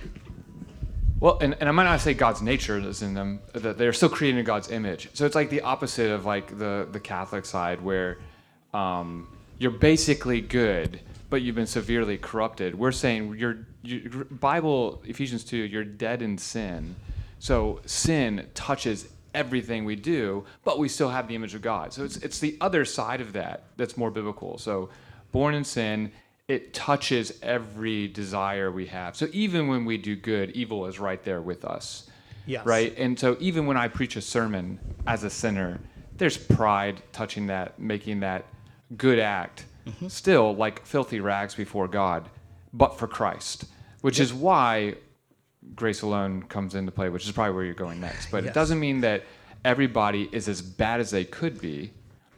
well, 1.20 1.38
and, 1.40 1.54
and 1.60 1.68
I 1.68 1.72
might 1.72 1.84
not 1.84 2.00
say 2.00 2.14
God's 2.14 2.40
nature 2.40 2.78
is 2.78 3.02
in 3.02 3.14
them, 3.14 3.40
that 3.52 3.76
they're 3.76 3.92
still 3.92 4.08
creating 4.08 4.42
God's 4.44 4.70
image. 4.70 5.10
So 5.12 5.26
it's 5.26 5.34
like 5.34 5.50
the 5.50 5.60
opposite 5.60 6.10
of 6.10 6.24
like 6.24 6.58
the, 6.58 6.88
the 6.90 7.00
Catholic 7.00 7.44
side 7.44 7.82
where 7.82 8.18
um, 8.72 9.28
you're 9.58 9.70
basically 9.70 10.40
good, 10.40 11.00
but 11.30 11.42
you've 11.42 11.54
been 11.54 11.66
severely 11.66 12.18
corrupted. 12.18 12.74
We're 12.74 12.92
saying 12.92 13.36
you're, 13.38 13.58
you, 13.82 14.26
Bible 14.30 15.00
Ephesians 15.06 15.44
two, 15.44 15.56
you're 15.56 15.84
dead 15.84 16.20
in 16.22 16.36
sin. 16.36 16.96
So 17.38 17.80
sin 17.86 18.48
touches 18.54 19.08
everything 19.32 19.84
we 19.84 19.96
do, 19.96 20.44
but 20.64 20.78
we 20.78 20.88
still 20.88 21.08
have 21.08 21.28
the 21.28 21.34
image 21.36 21.54
of 21.54 21.62
God. 21.62 21.92
So 21.92 22.04
it's 22.04 22.16
it's 22.18 22.40
the 22.40 22.58
other 22.60 22.84
side 22.84 23.20
of 23.20 23.32
that 23.32 23.62
that's 23.76 23.96
more 23.96 24.10
biblical. 24.10 24.58
So 24.58 24.90
born 25.32 25.54
in 25.54 25.64
sin, 25.64 26.12
it 26.48 26.74
touches 26.74 27.38
every 27.42 28.08
desire 28.08 28.72
we 28.72 28.86
have. 28.86 29.16
So 29.16 29.28
even 29.32 29.68
when 29.68 29.84
we 29.84 29.96
do 29.96 30.16
good, 30.16 30.50
evil 30.50 30.84
is 30.86 30.98
right 30.98 31.22
there 31.22 31.40
with 31.40 31.64
us. 31.64 32.10
Yes. 32.44 32.66
Right? 32.66 32.92
And 32.98 33.16
so 33.16 33.36
even 33.38 33.66
when 33.66 33.76
I 33.76 33.86
preach 33.86 34.16
a 34.16 34.20
sermon 34.20 34.80
as 35.06 35.22
a 35.22 35.30
sinner, 35.30 35.78
there's 36.16 36.36
pride 36.36 37.00
touching 37.12 37.46
that, 37.46 37.78
making 37.78 38.20
that 38.20 38.46
good 38.96 39.20
act 39.20 39.66
mm-hmm. 39.92 40.08
still 40.08 40.54
like 40.54 40.86
filthy 40.86 41.20
rags 41.20 41.54
before 41.54 41.88
God, 41.88 42.28
but 42.72 42.98
for 42.98 43.06
Christ, 43.06 43.64
which 44.00 44.18
yep. 44.18 44.24
is 44.24 44.34
why 44.34 44.94
grace 45.74 46.02
alone 46.02 46.42
comes 46.44 46.74
into 46.74 46.92
play, 46.92 47.08
which 47.08 47.26
is 47.26 47.32
probably 47.32 47.54
where 47.54 47.64
you're 47.64 47.74
going 47.74 48.00
next. 48.00 48.30
But 48.30 48.44
yes. 48.44 48.50
it 48.50 48.54
doesn't 48.54 48.80
mean 48.80 49.00
that 49.02 49.24
everybody 49.64 50.28
is 50.32 50.48
as 50.48 50.62
bad 50.62 51.00
as 51.00 51.10
they 51.10 51.24
could 51.24 51.60
be. 51.60 51.92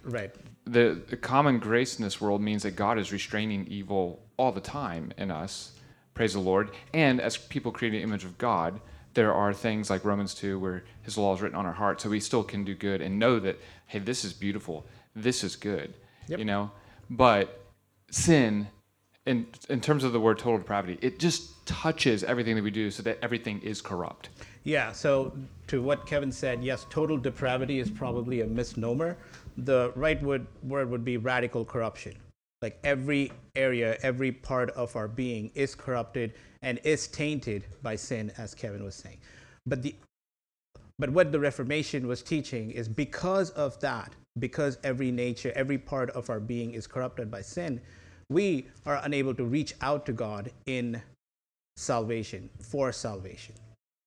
Right. 0.04 0.34
The, 0.64 1.00
the 1.08 1.16
common 1.16 1.58
grace 1.58 1.98
in 1.98 2.04
this 2.04 2.20
world 2.20 2.40
means 2.40 2.62
that 2.62 2.76
God 2.76 2.98
is 2.98 3.12
restraining 3.12 3.66
evil 3.66 4.22
all 4.36 4.52
the 4.52 4.60
time 4.60 5.12
in 5.18 5.30
us. 5.30 5.72
Praise 6.14 6.34
the 6.34 6.40
Lord. 6.40 6.70
And 6.92 7.20
as 7.20 7.36
people 7.36 7.72
create 7.72 7.94
an 7.94 8.00
image 8.00 8.24
of 8.24 8.38
God, 8.38 8.80
there 9.14 9.32
are 9.32 9.52
things 9.52 9.90
like 9.90 10.04
Romans 10.04 10.34
2 10.34 10.58
where 10.58 10.84
his 11.02 11.18
law 11.18 11.34
is 11.34 11.42
written 11.42 11.58
on 11.58 11.66
our 11.66 11.72
heart. 11.72 12.00
So 12.00 12.10
we 12.10 12.20
still 12.20 12.44
can 12.44 12.64
do 12.64 12.74
good 12.74 13.00
and 13.00 13.18
know 13.18 13.38
that, 13.40 13.58
hey, 13.86 13.98
this 13.98 14.24
is 14.24 14.32
beautiful. 14.32 14.86
This 15.14 15.44
is 15.44 15.56
good. 15.56 15.94
Yep. 16.28 16.38
You 16.38 16.44
know? 16.44 16.70
But 17.12 17.60
sin, 18.10 18.68
in, 19.26 19.46
in 19.68 19.80
terms 19.82 20.02
of 20.02 20.12
the 20.12 20.20
word 20.20 20.38
total 20.38 20.58
depravity, 20.58 20.98
it 21.02 21.18
just 21.18 21.64
touches 21.66 22.24
everything 22.24 22.56
that 22.56 22.64
we 22.64 22.70
do 22.70 22.90
so 22.90 23.02
that 23.02 23.18
everything 23.20 23.60
is 23.60 23.82
corrupt. 23.82 24.30
Yeah, 24.64 24.92
so 24.92 25.36
to 25.66 25.82
what 25.82 26.06
Kevin 26.06 26.32
said, 26.32 26.64
yes, 26.64 26.86
total 26.88 27.18
depravity 27.18 27.80
is 27.80 27.90
probably 27.90 28.40
a 28.40 28.46
misnomer. 28.46 29.18
The 29.58 29.92
right 29.94 30.20
word, 30.22 30.46
word 30.62 30.88
would 30.90 31.04
be 31.04 31.18
radical 31.18 31.66
corruption. 31.66 32.16
Like 32.62 32.78
every 32.82 33.30
area, 33.56 33.98
every 34.02 34.32
part 34.32 34.70
of 34.70 34.96
our 34.96 35.08
being 35.08 35.50
is 35.54 35.74
corrupted 35.74 36.32
and 36.62 36.80
is 36.82 37.08
tainted 37.08 37.66
by 37.82 37.96
sin, 37.96 38.32
as 38.38 38.54
Kevin 38.54 38.84
was 38.84 38.94
saying. 38.94 39.18
But 39.66 39.82
the 39.82 39.94
but 40.98 41.10
what 41.10 41.32
the 41.32 41.40
Reformation 41.40 42.06
was 42.06 42.22
teaching 42.22 42.70
is 42.70 42.86
because 42.86 43.50
of 43.50 43.80
that, 43.80 44.12
because 44.38 44.78
every 44.82 45.10
nature, 45.10 45.52
every 45.54 45.78
part 45.78 46.10
of 46.10 46.30
our 46.30 46.40
being 46.40 46.74
is 46.74 46.86
corrupted 46.86 47.30
by 47.30 47.42
sin, 47.42 47.80
we 48.30 48.66
are 48.86 49.00
unable 49.04 49.34
to 49.34 49.44
reach 49.44 49.74
out 49.80 50.06
to 50.06 50.12
God 50.12 50.50
in 50.66 51.00
salvation, 51.76 52.48
for 52.60 52.92
salvation. 52.92 53.54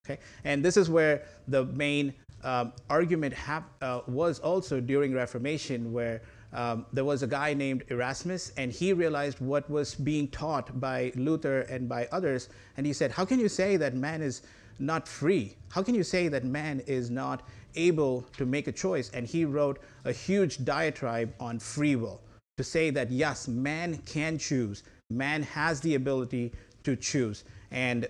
Okay? 0.05 0.19
And 0.43 0.63
this 0.63 0.77
is 0.77 0.89
where 0.89 1.23
the 1.47 1.65
main 1.65 2.13
um, 2.43 2.73
argument 2.89 3.33
hap- 3.33 3.71
uh, 3.81 4.01
was 4.07 4.39
also 4.39 4.79
during 4.79 5.13
Reformation, 5.13 5.91
where 5.91 6.21
um, 6.53 6.85
there 6.93 7.05
was 7.05 7.23
a 7.23 7.27
guy 7.27 7.53
named 7.53 7.83
Erasmus, 7.89 8.51
and 8.57 8.71
he 8.71 8.93
realized 8.93 9.39
what 9.39 9.69
was 9.69 9.95
being 9.95 10.27
taught 10.29 10.79
by 10.79 11.11
Luther 11.15 11.61
and 11.61 11.89
by 11.89 12.07
others, 12.11 12.49
and 12.77 12.85
he 12.85 12.93
said, 12.93 13.11
"How 13.11 13.25
can 13.25 13.39
you 13.39 13.49
say 13.49 13.77
that 13.77 13.95
man 13.95 14.21
is 14.21 14.43
not 14.79 15.07
free? 15.07 15.55
How 15.69 15.81
can 15.83 15.95
you 15.95 16.03
say 16.03 16.27
that 16.27 16.43
man 16.43 16.81
is 16.85 17.09
not 17.09 17.47
able 17.75 18.23
to 18.37 18.45
make 18.45 18.67
a 18.67 18.71
choice. 18.71 19.09
And 19.11 19.27
he 19.27 19.45
wrote 19.45 19.79
a 20.03 20.11
huge 20.11 20.63
diatribe 20.63 21.33
on 21.39 21.59
free 21.59 21.95
will 21.95 22.21
to 22.57 22.63
say 22.63 22.89
that 22.89 23.11
yes, 23.11 23.47
man 23.47 23.97
can 24.05 24.37
choose, 24.37 24.83
man 25.09 25.43
has 25.43 25.81
the 25.81 25.95
ability 25.95 26.53
to 26.83 26.95
choose. 26.95 27.43
And 27.71 28.07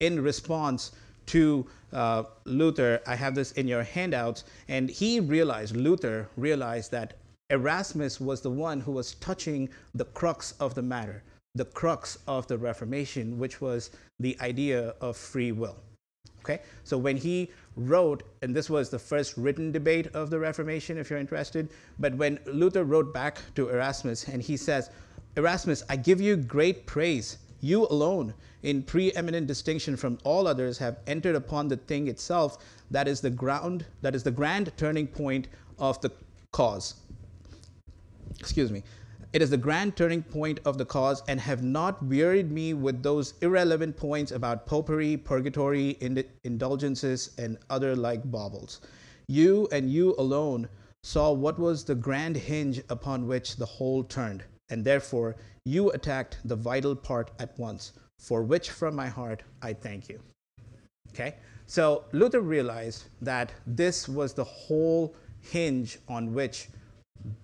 in 0.00 0.22
response 0.22 0.92
to 1.26 1.66
uh, 1.92 2.24
Luther, 2.44 3.00
I 3.06 3.14
have 3.14 3.34
this 3.34 3.52
in 3.52 3.68
your 3.68 3.82
handouts, 3.82 4.44
and 4.68 4.90
he 4.90 5.20
realized, 5.20 5.76
Luther 5.76 6.28
realized 6.36 6.90
that 6.90 7.14
Erasmus 7.50 8.20
was 8.20 8.40
the 8.40 8.50
one 8.50 8.80
who 8.80 8.92
was 8.92 9.14
touching 9.14 9.68
the 9.94 10.06
crux 10.06 10.52
of 10.60 10.74
the 10.74 10.82
matter, 10.82 11.22
the 11.54 11.64
crux 11.66 12.18
of 12.26 12.46
the 12.48 12.58
Reformation, 12.58 13.38
which 13.38 13.60
was 13.60 13.90
the 14.18 14.36
idea 14.40 14.94
of 15.00 15.16
free 15.16 15.52
will. 15.52 15.76
Okay, 16.44 16.60
so 16.84 16.98
when 16.98 17.16
he 17.16 17.50
wrote, 17.74 18.22
and 18.42 18.54
this 18.54 18.68
was 18.68 18.90
the 18.90 18.98
first 18.98 19.34
written 19.38 19.72
debate 19.72 20.08
of 20.08 20.28
the 20.28 20.38
Reformation, 20.38 20.98
if 20.98 21.08
you're 21.08 21.18
interested, 21.18 21.70
but 21.98 22.14
when 22.16 22.38
Luther 22.44 22.84
wrote 22.84 23.14
back 23.14 23.38
to 23.54 23.70
Erasmus 23.70 24.28
and 24.28 24.42
he 24.42 24.58
says, 24.58 24.90
Erasmus, 25.36 25.82
I 25.88 25.96
give 25.96 26.20
you 26.20 26.36
great 26.36 26.84
praise. 26.84 27.38
You 27.62 27.86
alone, 27.86 28.34
in 28.62 28.82
preeminent 28.82 29.46
distinction 29.46 29.96
from 29.96 30.18
all 30.22 30.46
others, 30.46 30.76
have 30.76 30.98
entered 31.06 31.34
upon 31.34 31.68
the 31.68 31.78
thing 31.78 32.08
itself 32.08 32.58
that 32.90 33.08
is 33.08 33.22
the 33.22 33.30
ground, 33.30 33.86
that 34.02 34.14
is 34.14 34.22
the 34.22 34.30
grand 34.30 34.70
turning 34.76 35.06
point 35.06 35.48
of 35.78 35.98
the 36.02 36.12
cause. 36.52 36.96
Excuse 38.38 38.70
me. 38.70 38.82
It 39.34 39.42
is 39.42 39.50
the 39.50 39.56
grand 39.56 39.96
turning 39.96 40.22
point 40.22 40.60
of 40.64 40.78
the 40.78 40.84
cause, 40.84 41.20
and 41.26 41.40
have 41.40 41.60
not 41.60 42.00
wearied 42.00 42.52
me 42.52 42.72
with 42.72 43.02
those 43.02 43.34
irrelevant 43.42 43.96
points 43.96 44.30
about 44.30 44.64
popery, 44.64 45.16
purgatory, 45.16 45.96
ind- 46.00 46.24
indulgences, 46.44 47.32
and 47.36 47.58
other 47.68 47.96
like 47.96 48.22
baubles. 48.30 48.80
You 49.26 49.66
and 49.72 49.90
you 49.90 50.14
alone 50.18 50.68
saw 51.02 51.32
what 51.32 51.58
was 51.58 51.82
the 51.82 51.96
grand 51.96 52.36
hinge 52.36 52.80
upon 52.88 53.26
which 53.26 53.56
the 53.56 53.66
whole 53.66 54.04
turned, 54.04 54.44
and 54.68 54.84
therefore 54.84 55.34
you 55.64 55.90
attacked 55.90 56.38
the 56.44 56.54
vital 56.54 56.94
part 56.94 57.32
at 57.40 57.58
once, 57.58 57.92
for 58.20 58.44
which 58.44 58.70
from 58.70 58.94
my 58.94 59.08
heart 59.08 59.42
I 59.60 59.72
thank 59.72 60.08
you. 60.08 60.20
Okay? 61.10 61.34
So 61.66 62.04
Luther 62.12 62.40
realized 62.40 63.06
that 63.20 63.50
this 63.66 64.08
was 64.08 64.32
the 64.32 64.44
whole 64.44 65.16
hinge 65.40 65.98
on 66.06 66.32
which 66.32 66.68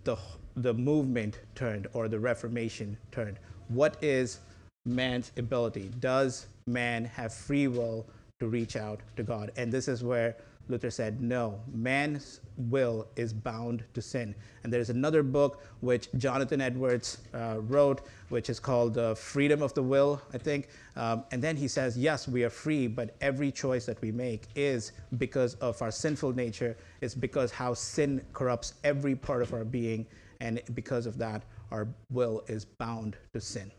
the, 0.05 0.17
the 0.63 0.75
movement 0.75 1.39
turned 1.55 1.89
or 1.93 2.09
the 2.09 2.19
Reformation 2.19 2.97
turned. 3.13 3.39
What 3.69 3.97
is 4.03 4.41
man's 4.85 5.33
ability? 5.37 5.91
Does 6.01 6.47
man 6.67 7.05
have 7.05 7.33
free 7.33 7.69
will 7.69 8.07
to 8.41 8.49
reach 8.49 8.77
out 8.77 9.01
to 9.17 9.23
God? 9.23 9.53
And 9.57 9.73
this 9.73 9.89
is 9.89 10.03
where 10.03 10.37
Luther 10.69 10.91
said, 10.91 11.21
no, 11.21 11.61
man's 11.73 12.41
will 12.57 13.09
is 13.17 13.33
bound 13.33 13.83
to 13.95 14.01
sin. 14.01 14.35
And 14.63 14.73
there's 14.73 14.91
another 14.91 15.23
book 15.23 15.65
which 15.81 16.09
Jonathan 16.17 16.61
Edwards 16.61 17.19
uh, 17.35 17.57
wrote, 17.63 18.03
which 18.29 18.49
is 18.49 18.61
called 18.61 18.97
uh, 18.97 19.15
Freedom 19.15 19.63
of 19.63 19.75
the 19.75 19.83
Will, 19.83 20.23
I 20.33 20.39
think. 20.39 20.69
Um, 20.97 21.25
and 21.33 21.43
then 21.43 21.57
he 21.57 21.67
says, 21.67 21.99
yes, 21.99 22.29
we 22.29 22.45
are 22.45 22.51
free, 22.51 22.87
but 22.87 23.17
every 23.21 23.51
choice 23.51 23.85
that 23.87 24.01
we 24.01 24.13
make 24.13 24.45
is 24.55 24.93
because 25.19 25.55
of 25.55 25.81
our 25.83 25.91
sinful 25.91 26.35
nature, 26.35 26.77
it's 27.01 27.15
because 27.15 27.51
how 27.51 27.75
sin 27.75 28.25
corrupts 28.33 28.75
every 28.85 29.17
part 29.17 29.43
of 29.43 29.53
our 29.53 29.65
being. 29.65 30.07
And 30.41 30.61
because 30.75 31.07
of 31.07 31.19
that, 31.19 31.45
our 31.71 31.89
will 32.11 32.43
is 32.49 32.65
bound 32.65 33.17
to 33.35 33.41
sin. 33.41 33.71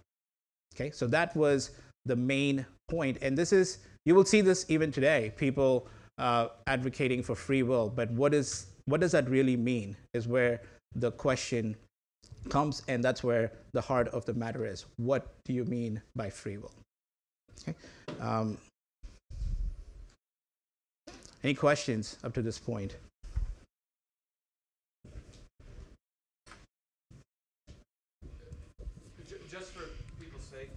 Okay, 0.75 0.91
so 0.91 1.07
that 1.07 1.35
was 1.35 1.71
the 2.05 2.15
main 2.15 2.65
point. 2.89 3.17
And 3.21 3.37
this 3.37 3.51
is, 3.51 3.79
you 4.05 4.15
will 4.15 4.25
see 4.25 4.41
this 4.41 4.65
even 4.69 4.91
today. 4.91 5.33
People 5.37 5.87
uh, 6.17 6.49
advocating 6.67 7.23
for 7.23 7.35
free 7.35 7.63
will, 7.63 7.89
but 7.89 8.09
what 8.11 8.33
is 8.33 8.67
what 8.85 8.99
does 8.99 9.11
that 9.11 9.29
really 9.29 9.55
mean? 9.55 9.95
Is 10.13 10.27
where 10.27 10.61
the 10.95 11.11
question 11.11 11.75
comes, 12.49 12.83
and 12.87 13.03
that's 13.03 13.23
where 13.23 13.51
the 13.73 13.81
heart 13.81 14.07
of 14.09 14.25
the 14.25 14.33
matter 14.33 14.65
is. 14.65 14.85
What 14.97 15.27
do 15.45 15.53
you 15.53 15.65
mean 15.65 16.01
by 16.15 16.29
free 16.29 16.57
will? 16.57 16.73
Okay. 17.61 17.75
Um, 18.19 18.57
any 21.43 21.53
questions 21.53 22.17
up 22.23 22.33
to 22.33 22.41
this 22.41 22.59
point? 22.59 22.95
Just 29.49 29.71
for 29.71 29.83
people's 30.19 30.43
sake. 30.43 30.69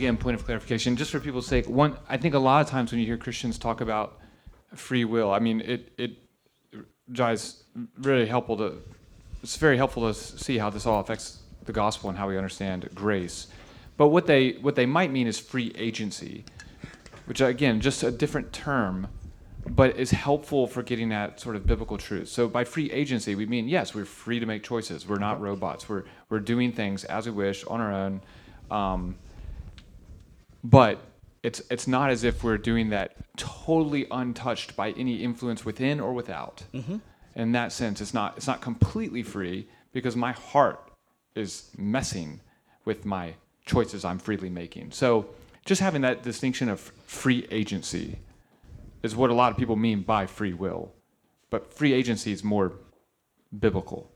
Again, 0.00 0.16
point 0.16 0.34
of 0.34 0.46
clarification. 0.46 0.96
Just 0.96 1.10
for 1.10 1.20
people's 1.20 1.46
sake, 1.46 1.68
one, 1.68 1.94
I 2.08 2.16
think 2.16 2.32
a 2.32 2.38
lot 2.38 2.62
of 2.62 2.70
times 2.70 2.90
when 2.90 3.00
you 3.00 3.06
hear 3.06 3.18
Christians 3.18 3.58
talk 3.58 3.82
about 3.82 4.18
free 4.74 5.04
will, 5.04 5.30
I 5.30 5.40
mean, 5.40 5.60
it 5.60 5.92
it 5.98 6.16
really 7.98 8.24
helpful 8.24 8.56
to. 8.56 8.78
It's 9.42 9.58
very 9.58 9.76
helpful 9.76 10.10
to 10.10 10.14
see 10.14 10.56
how 10.56 10.70
this 10.70 10.86
all 10.86 11.00
affects 11.00 11.40
the 11.66 11.72
gospel 11.72 12.08
and 12.08 12.18
how 12.18 12.28
we 12.28 12.38
understand 12.38 12.88
grace. 12.94 13.48
But 13.98 14.08
what 14.08 14.26
they 14.26 14.52
what 14.62 14.74
they 14.74 14.86
might 14.86 15.12
mean 15.12 15.26
is 15.26 15.38
free 15.38 15.70
agency, 15.76 16.46
which 17.26 17.42
again, 17.42 17.78
just 17.82 18.02
a 18.02 18.10
different 18.10 18.54
term, 18.54 19.06
but 19.68 19.98
is 19.98 20.12
helpful 20.12 20.66
for 20.66 20.82
getting 20.82 21.12
at 21.12 21.38
sort 21.40 21.56
of 21.56 21.66
biblical 21.66 21.98
truth. 21.98 22.30
So 22.30 22.48
by 22.48 22.64
free 22.64 22.90
agency, 22.90 23.34
we 23.34 23.44
mean 23.44 23.68
yes, 23.68 23.94
we're 23.94 24.06
free 24.06 24.40
to 24.40 24.46
make 24.46 24.62
choices. 24.62 25.06
We're 25.06 25.18
not 25.18 25.42
robots. 25.42 25.90
We're 25.90 26.04
we're 26.30 26.40
doing 26.40 26.72
things 26.72 27.04
as 27.04 27.26
we 27.26 27.32
wish 27.32 27.64
on 27.66 27.82
our 27.82 27.92
own. 27.92 28.22
Um, 28.70 29.16
but 30.62 31.00
it's 31.42 31.62
it's 31.70 31.86
not 31.86 32.10
as 32.10 32.24
if 32.24 32.44
we're 32.44 32.58
doing 32.58 32.90
that 32.90 33.16
totally 33.36 34.06
untouched 34.10 34.76
by 34.76 34.90
any 34.92 35.22
influence 35.22 35.64
within 35.64 36.00
or 36.00 36.12
without. 36.12 36.62
Mm-hmm. 36.74 36.96
In 37.36 37.52
that 37.52 37.72
sense, 37.72 38.00
it's 38.00 38.12
not 38.12 38.36
it's 38.36 38.46
not 38.46 38.60
completely 38.60 39.22
free 39.22 39.68
because 39.92 40.16
my 40.16 40.32
heart 40.32 40.90
is 41.34 41.70
messing 41.78 42.40
with 42.84 43.04
my 43.04 43.34
choices 43.64 44.04
I'm 44.04 44.18
freely 44.18 44.50
making. 44.50 44.90
So 44.90 45.30
just 45.64 45.80
having 45.80 46.02
that 46.02 46.22
distinction 46.22 46.68
of 46.68 46.80
free 46.80 47.46
agency 47.50 48.18
is 49.02 49.16
what 49.16 49.30
a 49.30 49.34
lot 49.34 49.52
of 49.52 49.58
people 49.58 49.76
mean 49.76 50.02
by 50.02 50.26
free 50.26 50.52
will. 50.52 50.92
But 51.50 51.72
free 51.72 51.92
agency 51.92 52.32
is 52.32 52.44
more 52.44 52.72
biblical, 53.58 54.10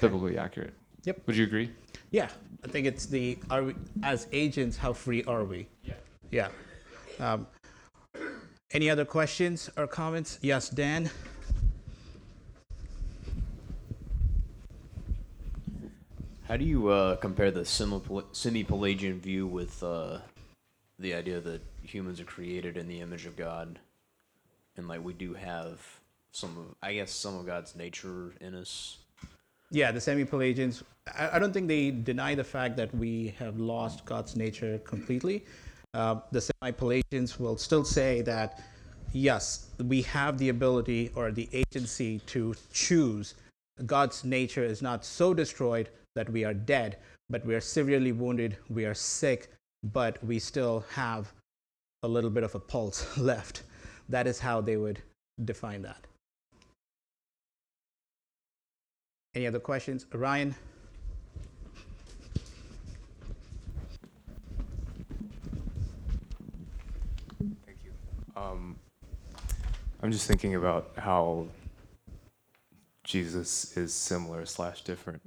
biblically 0.00 0.38
accurate. 0.38 0.74
Yep. 1.04 1.22
Would 1.26 1.36
you 1.36 1.44
agree? 1.44 1.70
Yeah, 2.10 2.28
I 2.64 2.68
think 2.68 2.86
it's 2.86 3.06
the 3.06 3.38
are 3.50 3.64
we 3.64 3.74
as 4.02 4.26
agents? 4.32 4.76
How 4.76 4.92
free 4.92 5.24
are 5.24 5.44
we? 5.44 5.68
Yeah. 6.30 6.48
Um, 7.20 7.46
any 8.72 8.90
other 8.90 9.04
questions 9.04 9.70
or 9.76 9.86
comments? 9.86 10.38
Yes, 10.42 10.68
Dan. 10.68 11.10
How 16.46 16.56
do 16.56 16.64
you 16.64 16.88
uh, 16.88 17.16
compare 17.16 17.50
the 17.50 17.64
semi 17.64 18.64
Pelagian 18.64 19.20
view 19.20 19.46
with 19.46 19.82
uh, 19.82 20.18
the 20.98 21.14
idea 21.14 21.40
that 21.40 21.62
humans 21.82 22.20
are 22.20 22.24
created 22.24 22.76
in 22.76 22.88
the 22.88 23.00
image 23.00 23.26
of 23.26 23.36
God, 23.36 23.78
and 24.76 24.88
like 24.88 25.04
we 25.04 25.12
do 25.12 25.34
have 25.34 25.80
some 26.32 26.56
of, 26.58 26.74
I 26.82 26.94
guess, 26.94 27.10
some 27.10 27.36
of 27.38 27.46
God's 27.46 27.76
nature 27.76 28.32
in 28.40 28.54
us? 28.54 28.98
Yeah, 29.70 29.92
the 29.92 30.00
semi-Pelagians. 30.00 30.82
I, 31.14 31.36
I 31.36 31.38
don't 31.38 31.52
think 31.52 31.68
they 31.68 31.90
deny 31.90 32.34
the 32.34 32.44
fact 32.44 32.76
that 32.76 32.94
we 32.94 33.34
have 33.38 33.58
lost 33.58 34.04
God's 34.06 34.36
nature 34.36 34.78
completely. 34.78 35.44
Uh, 35.98 36.20
the 36.30 36.40
semi-Pelagians 36.40 37.40
will 37.40 37.56
still 37.56 37.82
say 37.82 38.22
that 38.22 38.62
yes, 39.12 39.70
we 39.82 40.00
have 40.02 40.38
the 40.38 40.48
ability 40.48 41.10
or 41.16 41.32
the 41.32 41.48
agency 41.52 42.20
to 42.20 42.54
choose. 42.72 43.34
God's 43.84 44.24
nature 44.24 44.62
is 44.62 44.80
not 44.80 45.04
so 45.04 45.34
destroyed 45.34 45.88
that 46.14 46.30
we 46.30 46.44
are 46.44 46.54
dead, 46.54 46.98
but 47.28 47.44
we 47.44 47.52
are 47.52 47.60
severely 47.60 48.12
wounded, 48.12 48.56
we 48.70 48.84
are 48.84 48.94
sick, 48.94 49.50
but 49.82 50.22
we 50.22 50.38
still 50.38 50.84
have 50.92 51.32
a 52.04 52.08
little 52.08 52.30
bit 52.30 52.44
of 52.44 52.54
a 52.54 52.60
pulse 52.60 53.18
left. 53.18 53.64
That 54.08 54.28
is 54.28 54.38
how 54.38 54.60
they 54.60 54.76
would 54.76 55.02
define 55.44 55.82
that. 55.82 56.06
Any 59.34 59.48
other 59.48 59.58
questions? 59.58 60.06
Ryan? 60.12 60.54
Um, 68.38 68.76
I'm 70.02 70.12
just 70.12 70.26
thinking 70.26 70.54
about 70.54 70.92
how 70.96 71.48
Jesus 73.02 73.76
is 73.76 73.92
similar 73.92 74.46
slash 74.46 74.82
different 74.82 75.22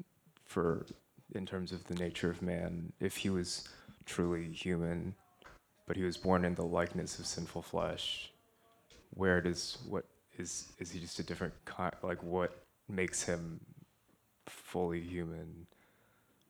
for 0.46 0.86
in 1.34 1.46
terms 1.46 1.72
of 1.72 1.84
the 1.86 1.96
nature 1.96 2.30
of 2.30 2.42
man. 2.42 2.94
If 3.00 3.18
he 3.18 3.30
was 3.30 3.68
truly 4.06 4.50
human, 4.52 5.16
but 5.88 5.98
he 5.98 6.04
was 6.04 6.18
born 6.18 6.46
in 6.46 6.56
the 6.56 6.66
likeness 6.66 7.20
of 7.20 7.26
sinful 7.26 7.64
flesh, 7.64 8.32
where 9.14 9.42
does 9.42 9.78
what 9.88 10.06
is 10.38 10.72
is 10.80 10.92
he 10.92 11.00
just 11.00 11.20
a 11.20 11.24
different 11.24 11.54
kind? 11.66 11.94
Like 12.02 12.22
what 12.24 12.64
makes 12.88 13.24
him 13.24 13.60
fully 14.48 15.02
human 15.02 15.68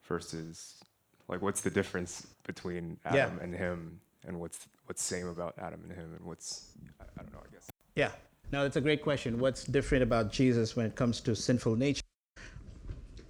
versus 0.07 0.75
like 1.27 1.41
what's 1.41 1.61
the 1.61 1.71
difference 1.71 2.27
between 2.45 2.97
Yeah. 3.05 3.25
Adam 3.25 3.39
and 3.41 3.55
him, 3.55 3.99
and 4.27 4.39
what's 4.39 4.67
what's 4.91 5.01
same 5.01 5.29
about 5.29 5.53
Adam 5.57 5.79
and 5.87 5.93
him, 5.93 6.13
and 6.17 6.25
what's 6.25 6.73
I, 6.99 7.03
I 7.03 7.23
don't 7.23 7.31
know. 7.31 7.39
I 7.39 7.53
guess. 7.53 7.65
Yeah, 7.95 8.11
no, 8.51 8.63
that's 8.63 8.75
a 8.75 8.81
great 8.81 9.01
question. 9.01 9.39
What's 9.39 9.63
different 9.63 10.03
about 10.03 10.33
Jesus 10.33 10.75
when 10.75 10.85
it 10.85 10.97
comes 10.97 11.21
to 11.21 11.33
sinful 11.33 11.77
nature? 11.77 12.01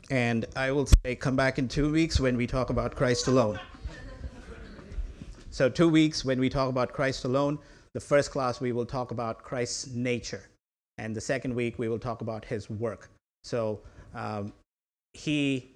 And 0.09 0.47
I 0.55 0.71
will 0.71 0.87
say, 0.87 1.13
come 1.13 1.35
back 1.35 1.59
in 1.59 1.67
two 1.67 1.91
weeks 1.91 2.19
when 2.19 2.35
we 2.35 2.47
talk 2.47 2.71
about 2.71 2.95
Christ 2.95 3.27
alone. 3.27 3.59
So, 5.51 5.69
two 5.69 5.87
weeks 5.87 6.25
when 6.25 6.39
we 6.39 6.49
talk 6.49 6.67
about 6.67 6.93
Christ 6.93 7.25
alone, 7.25 7.59
the 7.93 7.99
first 7.99 8.31
class 8.31 8.59
we 8.59 8.71
will 8.71 8.87
talk 8.87 9.11
about 9.11 9.43
Christ's 9.43 9.93
nature. 9.93 10.49
And 10.97 11.15
the 11.15 11.21
second 11.21 11.53
week 11.53 11.77
we 11.77 11.89
will 11.89 11.99
talk 11.99 12.21
about 12.21 12.43
his 12.43 12.71
work. 12.71 13.11
So, 13.43 13.81
um, 14.15 14.51
he 15.13 15.75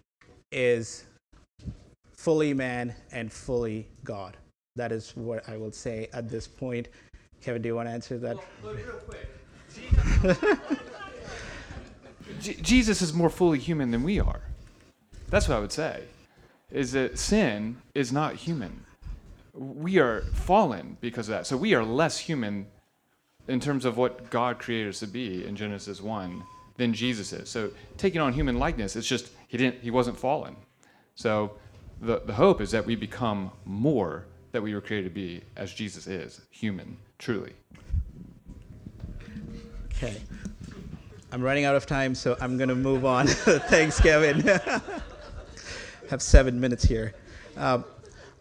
is 0.51 1.03
fully 2.15 2.55
man 2.55 2.95
and 3.11 3.31
fully 3.31 3.87
God. 4.03 4.37
That 4.75 4.91
is 4.91 5.15
what 5.15 5.47
I 5.47 5.55
will 5.55 5.71
say 5.71 6.09
at 6.11 6.29
this 6.29 6.47
point. 6.47 6.89
Kevin, 7.41 7.61
do 7.61 7.67
you 7.67 7.75
want 7.75 7.87
to 7.87 7.93
answer 7.93 8.17
that? 8.17 8.37
Je- 12.41 12.55
Jesus 12.61 13.01
is 13.01 13.13
more 13.13 13.29
fully 13.29 13.57
human 13.57 13.91
than 13.91 14.03
we 14.03 14.19
are. 14.19 14.41
That's 15.29 15.47
what 15.47 15.57
I 15.57 15.59
would 15.61 15.71
say. 15.71 16.03
Is 16.71 16.91
that 16.91 17.17
sin 17.17 17.77
is 17.93 18.11
not 18.11 18.35
human. 18.35 18.83
We 19.53 19.99
are 19.99 20.21
fallen 20.33 20.97
because 20.99 21.29
of 21.29 21.35
that. 21.35 21.47
So 21.47 21.55
we 21.55 21.73
are 21.73 21.83
less 21.83 22.17
human 22.17 22.67
in 23.47 23.61
terms 23.61 23.85
of 23.85 23.95
what 23.95 24.29
God 24.29 24.59
created 24.59 24.89
us 24.89 24.99
to 24.99 25.07
be 25.07 25.45
in 25.45 25.55
Genesis 25.55 26.01
1 26.01 26.43
than 26.75 26.93
Jesus 26.93 27.31
is. 27.31 27.49
So 27.49 27.69
taking 27.95 28.19
on 28.19 28.33
human 28.33 28.59
likeness, 28.59 28.97
it's 28.97 29.07
just 29.07 29.29
he 29.47 29.57
didn't 29.57 29.81
he 29.81 29.91
wasn't 29.91 30.17
fallen. 30.17 30.57
So 31.13 31.53
the, 32.01 32.19
the 32.25 32.33
hope 32.33 32.59
is 32.59 32.71
that 32.71 32.85
we 32.85 32.95
become 32.95 33.51
more 33.63 34.25
that 34.55 34.61
we 34.61 34.73
were 34.73 34.79
created 34.79 35.09
to 35.09 35.13
be 35.13 35.41
as 35.57 35.73
Jesus 35.73 36.07
is, 36.07 36.39
human, 36.49 36.95
truly. 37.19 37.51
Okay. 39.87 40.15
I'm 41.33 41.41
running 41.41 41.65
out 41.65 41.75
of 41.75 41.85
time, 41.85 42.15
so 42.15 42.37
I'm 42.39 42.55
going 42.55 42.69
to 42.69 42.75
move 42.75 43.03
on. 43.03 43.27
Thanks, 43.27 43.99
Kevin. 43.99 44.39
Have 46.09 46.21
seven 46.21 46.57
minutes 46.57 46.85
here. 46.85 47.13
Um, 47.57 47.83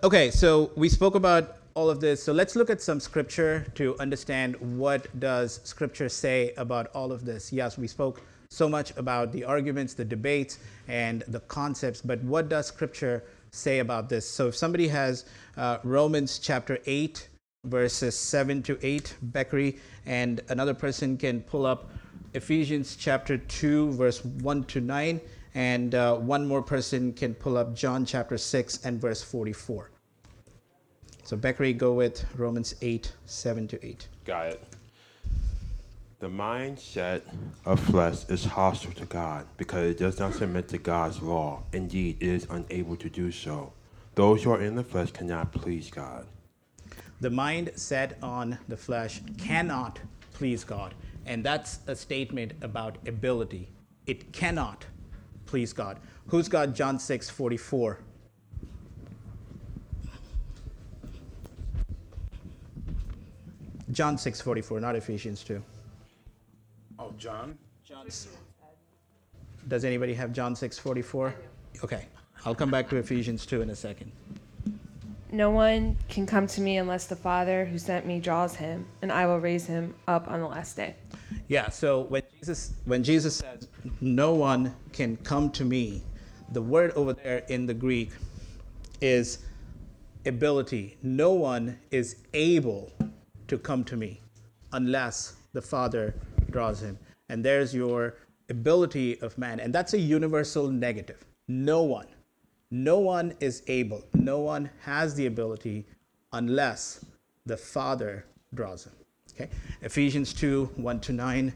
okay, 0.05 0.31
so 0.31 0.71
we 0.77 0.89
spoke 0.89 1.17
about 1.17 1.57
all 1.75 1.91
of 1.91 1.99
this. 1.99 2.23
So 2.23 2.33
let's 2.33 2.55
look 2.55 2.71
at 2.71 2.81
some 2.81 3.01
scripture 3.01 3.67
to 3.75 3.99
understand 3.99 4.55
what 4.79 5.19
does 5.19 5.61
scripture 5.65 6.09
say 6.09 6.55
about 6.57 6.93
all 6.95 7.11
of 7.11 7.25
this. 7.25 7.53
Yes, 7.53 7.77
we 7.77 7.89
spoke 7.89 8.23
so 8.51 8.69
much 8.69 8.97
about 8.97 9.33
the 9.33 9.43
arguments, 9.43 9.95
the 9.95 10.05
debates, 10.05 10.61
and 10.87 11.25
the 11.27 11.41
concepts, 11.41 12.01
but 12.01 12.23
what 12.23 12.49
does 12.49 12.69
scripture 12.69 13.25
say 13.55 13.79
about 13.79 14.09
this? 14.09 14.29
So 14.29 14.49
if 14.49 14.57
somebody 14.57 14.89
has 14.89 15.25
uh, 15.57 15.79
Romans 15.85 16.39
chapter 16.39 16.79
8, 16.87 17.29
verses 17.65 18.17
7 18.17 18.63
to 18.65 18.79
8, 18.83 19.17
Beckery, 19.33 19.79
and 20.07 20.41
another 20.49 20.75
person 20.75 21.17
can 21.17 21.41
pull 21.41 21.67
up 21.67 21.91
Ephesians 22.35 22.97
chapter 22.97 23.39
2, 23.39 23.93
verse 23.93 24.25
1 24.25 24.65
to 24.65 24.81
9, 24.81 25.21
and 25.55 25.95
uh, 25.95 26.17
one 26.17 26.47
more 26.47 26.63
person 26.63 27.13
can 27.13 27.35
pull 27.35 27.57
up 27.57 27.75
John 27.75 28.05
chapter 28.05 28.37
6 28.37 28.85
and 28.85 29.01
verse 29.01 29.23
44. 29.23 29.91
So 31.23 31.37
Beckery, 31.37 31.77
go 31.77 31.93
with 31.93 32.25
Romans 32.37 32.75
8, 32.83 33.13
7 33.25 33.69
to 33.69 33.87
8. 33.87 34.09
Got 34.25 34.47
it. 34.49 34.63
The 36.25 36.31
mindset 36.31 37.21
of 37.67 37.79
flesh 37.79 38.25
is 38.31 38.47
hostile 38.47 38.93
to 38.93 39.05
God 39.05 39.47
because 39.59 39.91
it 39.91 39.99
does 39.99 40.19
not 40.19 40.33
submit 40.33 40.69
to 40.69 40.79
God's 40.79 41.21
law. 41.21 41.65
Indeed, 41.75 42.17
it 42.19 42.29
is 42.29 42.47
unable 42.49 42.97
to 42.97 43.11
do 43.11 43.31
so. 43.31 43.75
Those 44.15 44.43
who 44.43 44.51
are 44.53 44.63
in 44.63 44.75
the 44.75 44.83
flesh 44.83 45.11
cannot 45.11 45.53
please 45.53 45.91
God. 45.91 46.25
The 47.21 47.29
mind 47.29 47.73
set 47.77 48.17
on 48.23 48.57
the 48.69 48.77
flesh 48.79 49.21
cannot 49.37 50.01
please 50.33 50.65
God. 50.65 50.95
And 51.27 51.45
that's 51.45 51.81
a 51.89 51.95
statement 51.95 52.55
about 52.63 52.97
ability. 53.07 53.69
It 54.07 54.33
cannot 54.33 54.87
please 55.45 55.75
God. 55.75 55.99
Who's 56.29 56.49
got 56.49 56.73
John 56.75 56.99
6, 56.99 57.29
44? 57.29 57.99
John 63.93 64.17
6, 64.17 64.41
44, 64.41 64.81
not 64.81 64.97
Ephesians 64.97 65.45
2. 65.45 65.63
Oh, 66.99 67.13
John? 67.19 67.59
John. 67.85 68.07
Does 69.69 69.85
anybody 69.85 70.15
have 70.15 70.33
John 70.33 70.55
6, 70.55 70.79
44? 70.79 71.35
Okay. 71.83 72.07
I'll 72.45 72.55
come 72.55 72.71
back 72.71 72.89
to 72.91 72.97
Ephesians 72.97 73.47
2 73.47 73.63
in 73.63 73.71
a 73.71 73.77
second. 73.77 74.13
No 75.33 75.51
one 75.51 75.97
can 76.09 76.27
come 76.27 76.47
to 76.47 76.61
me 76.61 76.77
unless 76.77 77.07
the 77.07 77.17
Father 77.17 77.65
who 77.65 77.79
sent 77.79 78.07
me 78.07 78.21
draws 78.21 78.55
him, 78.55 78.87
and 79.03 79.11
I 79.11 79.27
will 79.27 79.41
raise 79.41 79.67
him 79.67 79.95
up 80.07 80.29
on 80.29 80.41
the 80.41 80.47
last 80.47 80.77
day. 80.77 80.95
Yeah, 81.49 81.71
so 81.71 82.03
when 82.03 82.23
Jesus 82.39 82.75
when 82.85 83.03
Jesus 83.03 83.37
says 83.37 83.67
no 84.01 84.35
one 84.35 84.75
can 84.93 85.17
come 85.19 85.51
to 85.51 85.65
me, 85.65 86.03
the 86.53 86.63
word 86.63 86.93
over 86.93 87.15
there 87.15 87.39
in 87.49 87.67
the 87.67 87.75
Greek 87.75 88.11
is 89.01 89.39
ability. 90.25 90.97
No 91.03 91.33
one 91.33 91.79
is 91.91 92.17
able 92.33 92.93
to 93.49 93.59
come 93.59 93.83
to 93.85 93.97
me 93.97 94.21
unless 94.73 95.35
the 95.53 95.63
Father 95.63 96.15
draws 96.55 96.81
him. 96.81 96.97
And 97.29 97.45
there's 97.45 97.75
your 97.75 98.15
ability 98.49 99.21
of 99.21 99.37
man. 99.37 99.59
And 99.59 99.75
that's 99.75 99.93
a 99.93 99.99
universal 99.99 100.69
negative. 100.71 101.23
No 101.49 101.83
one. 101.83 102.07
No 102.71 102.99
one 103.01 103.35
is 103.41 103.63
able. 103.67 104.05
No 104.15 104.39
one 104.39 104.71
has 104.83 105.17
the 105.17 105.27
ability 105.27 105.85
unless 106.33 107.05
the 107.45 107.57
Father 107.57 108.25
draws 108.55 108.87
him. 108.87 108.93
Okay? 109.35 109.51
Ephesians 109.83 110.33
2 110.33 110.71
1 110.77 111.01
to 111.01 111.13
9. 111.13 111.53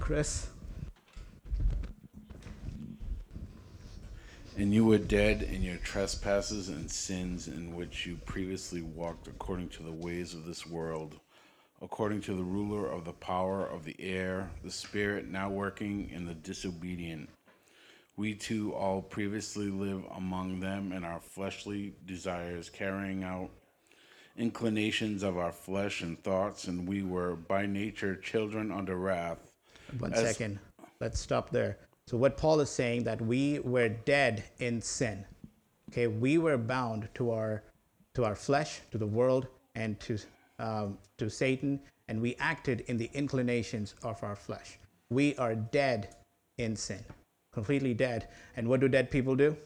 Chris? 0.00 0.48
And 4.56 4.72
you 4.72 4.86
were 4.86 4.98
dead 4.98 5.42
in 5.42 5.62
your 5.62 5.76
trespasses 5.76 6.68
and 6.70 6.90
sins 6.90 7.48
in 7.48 7.76
which 7.76 8.06
you 8.06 8.16
previously 8.24 8.80
walked 8.80 9.28
according 9.28 9.68
to 9.70 9.82
the 9.82 9.92
ways 9.92 10.34
of 10.34 10.46
this 10.46 10.66
world, 10.66 11.20
according 11.82 12.20
to 12.22 12.34
the 12.34 12.42
ruler 12.42 12.90
of 12.90 13.04
the 13.04 13.12
power 13.12 13.66
of 13.66 13.84
the 13.84 13.96
air, 14.00 14.50
the 14.64 14.70
spirit 14.70 15.28
now 15.28 15.48
working 15.48 16.10
in 16.10 16.26
the 16.26 16.34
disobedient. 16.34 17.28
We 18.16 18.34
too 18.34 18.74
all 18.74 19.00
previously 19.00 19.70
lived 19.70 20.04
among 20.16 20.60
them 20.60 20.92
in 20.92 21.04
our 21.04 21.20
fleshly 21.20 21.94
desires, 22.04 22.68
carrying 22.68 23.22
out 23.22 23.50
inclinations 24.36 25.22
of 25.22 25.36
our 25.36 25.52
flesh 25.52 26.02
and 26.02 26.20
thoughts, 26.22 26.66
and 26.66 26.88
we 26.88 27.02
were 27.02 27.36
by 27.36 27.66
nature 27.66 28.16
children 28.16 28.72
under 28.72 28.96
wrath. 28.96 29.38
One 29.98 30.12
As- 30.12 30.20
second. 30.20 30.58
Let's 31.00 31.20
stop 31.20 31.50
there. 31.50 31.78
So 32.08 32.16
what 32.16 32.36
Paul 32.36 32.60
is 32.60 32.70
saying 32.70 33.04
that 33.04 33.20
we 33.20 33.60
were 33.60 33.88
dead 33.88 34.42
in 34.58 34.80
sin. 34.80 35.24
Okay, 35.90 36.06
we 36.06 36.38
were 36.38 36.58
bound 36.58 37.08
to 37.14 37.30
our 37.30 37.62
to 38.14 38.24
our 38.24 38.34
flesh, 38.34 38.80
to 38.90 38.98
the 38.98 39.06
world, 39.06 39.46
and 39.74 40.00
to 40.00 40.18
um, 40.58 40.98
to 41.18 41.28
Satan, 41.28 41.80
and 42.08 42.20
we 42.20 42.34
acted 42.38 42.82
in 42.88 42.96
the 42.96 43.10
inclinations 43.14 43.94
of 44.02 44.22
our 44.22 44.36
flesh. 44.36 44.78
We 45.10 45.36
are 45.36 45.54
dead 45.54 46.16
in 46.58 46.76
sin, 46.76 47.04
completely 47.52 47.94
dead. 47.94 48.28
And 48.56 48.68
what 48.68 48.80
do 48.80 48.88
dead 48.88 49.10
people 49.10 49.36
do? 49.36 49.56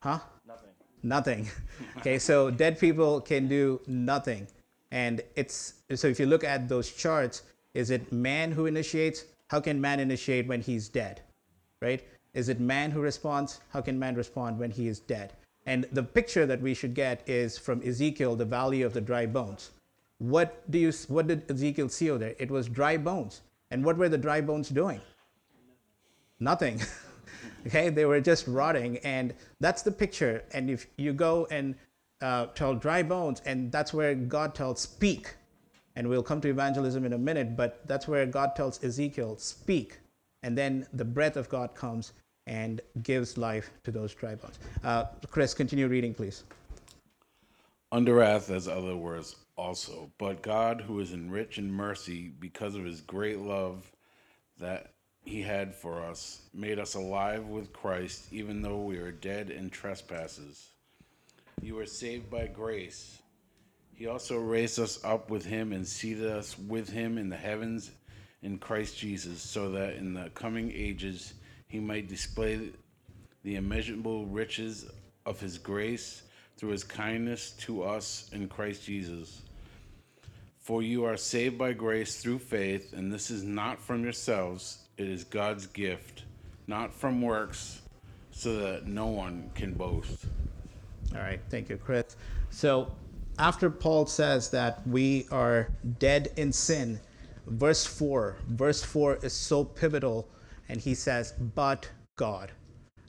Huh? 0.00 0.18
Nothing. 0.46 0.70
Nothing. 1.02 1.48
okay, 1.98 2.18
so 2.18 2.50
dead 2.50 2.78
people 2.78 3.20
can 3.20 3.48
do 3.48 3.80
nothing. 3.86 4.48
And 4.90 5.22
it's 5.36 5.74
so 5.94 6.08
if 6.08 6.18
you 6.18 6.26
look 6.26 6.44
at 6.44 6.68
those 6.68 6.90
charts, 6.90 7.42
is 7.74 7.90
it 7.90 8.12
man 8.12 8.52
who 8.52 8.66
initiates? 8.66 9.24
How 9.48 9.60
can 9.60 9.80
man 9.80 10.00
initiate 10.00 10.48
when 10.48 10.60
he's 10.60 10.88
dead? 10.88 11.22
Right? 11.80 12.06
Is 12.34 12.48
it 12.48 12.60
man 12.60 12.90
who 12.90 13.00
responds? 13.00 13.60
How 13.70 13.80
can 13.80 13.98
man 13.98 14.16
respond 14.16 14.58
when 14.58 14.70
he 14.70 14.88
is 14.88 14.98
dead? 14.98 15.34
And 15.66 15.86
the 15.92 16.02
picture 16.02 16.46
that 16.46 16.60
we 16.60 16.74
should 16.74 16.94
get 16.94 17.22
is 17.28 17.56
from 17.56 17.82
Ezekiel, 17.82 18.36
the 18.36 18.44
valley 18.44 18.82
of 18.82 18.92
the 18.92 19.00
dry 19.00 19.26
bones. 19.26 19.70
What 20.18 20.70
do 20.70 20.78
you 20.78 20.92
what 21.08 21.26
did 21.26 21.50
Ezekiel 21.50 21.88
see 21.88 22.10
over 22.10 22.18
there? 22.18 22.34
It 22.38 22.50
was 22.50 22.68
dry 22.68 22.96
bones. 22.96 23.42
And 23.70 23.84
what 23.84 23.96
were 23.96 24.08
the 24.08 24.18
dry 24.18 24.40
bones 24.40 24.68
doing? 24.68 25.00
Nothing. 26.40 26.80
okay, 27.66 27.88
they 27.88 28.04
were 28.04 28.20
just 28.20 28.46
rotting, 28.46 28.98
and 28.98 29.34
that's 29.60 29.82
the 29.82 29.90
picture. 29.90 30.44
And 30.52 30.68
if 30.68 30.86
you 30.96 31.12
go 31.12 31.46
and 31.50 31.74
uh, 32.20 32.46
tell 32.46 32.74
dry 32.74 33.02
bones, 33.02 33.40
and 33.46 33.70
that's 33.72 33.94
where 33.94 34.14
God 34.14 34.54
tells 34.54 34.80
speak, 34.80 35.34
and 35.96 36.08
we'll 36.08 36.22
come 36.22 36.40
to 36.40 36.48
evangelism 36.48 37.04
in 37.04 37.12
a 37.12 37.18
minute, 37.18 37.56
but 37.56 37.86
that's 37.86 38.08
where 38.08 38.26
God 38.26 38.54
tells 38.56 38.82
Ezekiel 38.84 39.36
speak, 39.38 40.00
and 40.42 40.56
then 40.56 40.86
the 40.92 41.04
breath 41.04 41.36
of 41.36 41.48
God 41.48 41.74
comes 41.74 42.12
and 42.46 42.80
gives 43.02 43.38
life 43.38 43.70
to 43.84 43.90
those 43.90 44.14
dry 44.14 44.34
bones. 44.34 44.58
Uh, 44.82 45.04
Chris, 45.30 45.54
continue 45.54 45.88
reading, 45.88 46.14
please. 46.14 46.44
under 47.92 48.14
wrath 48.14 48.50
as 48.50 48.66
other 48.68 48.96
words 48.96 49.36
also 49.56 50.10
but 50.18 50.42
god 50.42 50.80
who 50.80 50.98
is 51.00 51.14
rich 51.16 51.58
in 51.58 51.70
mercy 51.70 52.32
because 52.40 52.74
of 52.74 52.84
his 52.84 53.00
great 53.02 53.38
love 53.38 53.90
that 54.58 54.92
he 55.24 55.42
had 55.42 55.74
for 55.74 56.02
us 56.02 56.42
made 56.54 56.78
us 56.78 56.94
alive 56.94 57.46
with 57.46 57.72
christ 57.72 58.26
even 58.32 58.62
though 58.62 58.80
we 58.80 58.98
were 58.98 59.12
dead 59.12 59.50
in 59.50 59.68
trespasses 59.70 60.70
you 61.60 61.74
were 61.74 61.86
saved 61.86 62.30
by 62.30 62.46
grace 62.46 63.18
he 63.94 64.06
also 64.06 64.38
raised 64.38 64.78
us 64.80 64.98
up 65.04 65.30
with 65.30 65.44
him 65.44 65.72
and 65.72 65.86
seated 65.86 66.26
us 66.30 66.58
with 66.58 66.88
him 66.88 67.18
in 67.18 67.28
the 67.28 67.36
heavens 67.36 67.90
in 68.42 68.58
christ 68.58 68.98
jesus 68.98 69.40
so 69.42 69.70
that 69.70 69.96
in 69.96 70.14
the 70.14 70.30
coming 70.30 70.72
ages 70.74 71.34
he 71.72 71.80
might 71.80 72.06
display 72.06 72.68
the 73.44 73.56
immeasurable 73.56 74.26
riches 74.26 74.84
of 75.24 75.40
his 75.40 75.56
grace 75.56 76.22
through 76.58 76.68
his 76.68 76.84
kindness 76.84 77.52
to 77.52 77.82
us 77.82 78.28
in 78.34 78.46
Christ 78.46 78.84
Jesus. 78.84 79.40
For 80.60 80.82
you 80.82 81.04
are 81.04 81.16
saved 81.16 81.56
by 81.56 81.72
grace 81.72 82.20
through 82.20 82.40
faith, 82.40 82.92
and 82.92 83.10
this 83.10 83.30
is 83.30 83.42
not 83.42 83.80
from 83.80 84.04
yourselves, 84.04 84.80
it 84.98 85.08
is 85.08 85.24
God's 85.24 85.66
gift, 85.66 86.24
not 86.66 86.92
from 86.92 87.22
works, 87.22 87.80
so 88.32 88.54
that 88.56 88.86
no 88.86 89.06
one 89.06 89.50
can 89.54 89.72
boast. 89.72 90.26
All 91.14 91.22
right, 91.22 91.40
thank 91.48 91.70
you, 91.70 91.78
Chris. 91.78 92.16
So, 92.50 92.92
after 93.38 93.70
Paul 93.70 94.04
says 94.04 94.50
that 94.50 94.86
we 94.86 95.26
are 95.32 95.70
dead 95.98 96.32
in 96.36 96.52
sin, 96.52 97.00
verse 97.46 97.86
4, 97.86 98.36
verse 98.48 98.84
4 98.84 99.20
is 99.22 99.32
so 99.32 99.64
pivotal, 99.64 100.28
and 100.68 100.80
he 100.80 100.94
says, 100.94 101.32
But 101.54 101.88
God. 102.16 102.52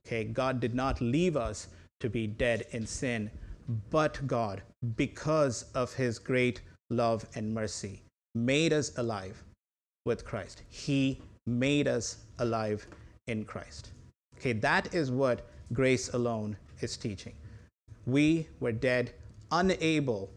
Okay, 0.06 0.26
God 0.26 0.60
did 0.60 0.76
not 0.76 1.00
leave 1.02 1.38
us 1.38 1.68
to 2.02 2.10
be 2.10 2.28
dead 2.28 2.66
in 2.72 2.86
sin, 2.86 3.32
but 3.90 4.26
God, 4.28 4.62
because 4.96 5.66
of 5.74 5.94
his 5.94 6.20
great 6.20 6.62
love 6.90 7.26
and 7.36 7.54
mercy, 7.54 8.02
made 8.36 8.74
us 8.74 8.98
alive 8.98 9.42
with 10.06 10.26
Christ. 10.26 10.64
He 10.70 11.22
made 11.46 11.88
us 11.88 12.18
alive 12.40 12.86
in 13.28 13.46
Christ. 13.46 13.92
Okay, 14.38 14.54
that 14.54 14.94
is 14.94 15.12
what 15.12 15.48
grace 15.72 16.10
alone 16.14 16.58
is 16.82 16.98
teaching. 16.98 17.34
We 18.06 18.50
were 18.60 18.74
dead, 18.74 19.14
unable 19.52 20.30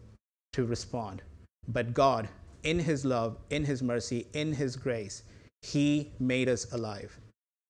to 0.53 0.65
respond, 0.65 1.21
but 1.67 1.93
God, 1.93 2.29
in 2.63 2.79
His 2.79 3.03
love, 3.03 3.37
in 3.49 3.65
His 3.65 3.83
mercy, 3.83 4.27
in 4.33 4.53
His 4.53 4.75
grace, 4.75 5.23
He 5.61 6.11
made 6.19 6.49
us 6.49 6.71
alive. 6.73 7.17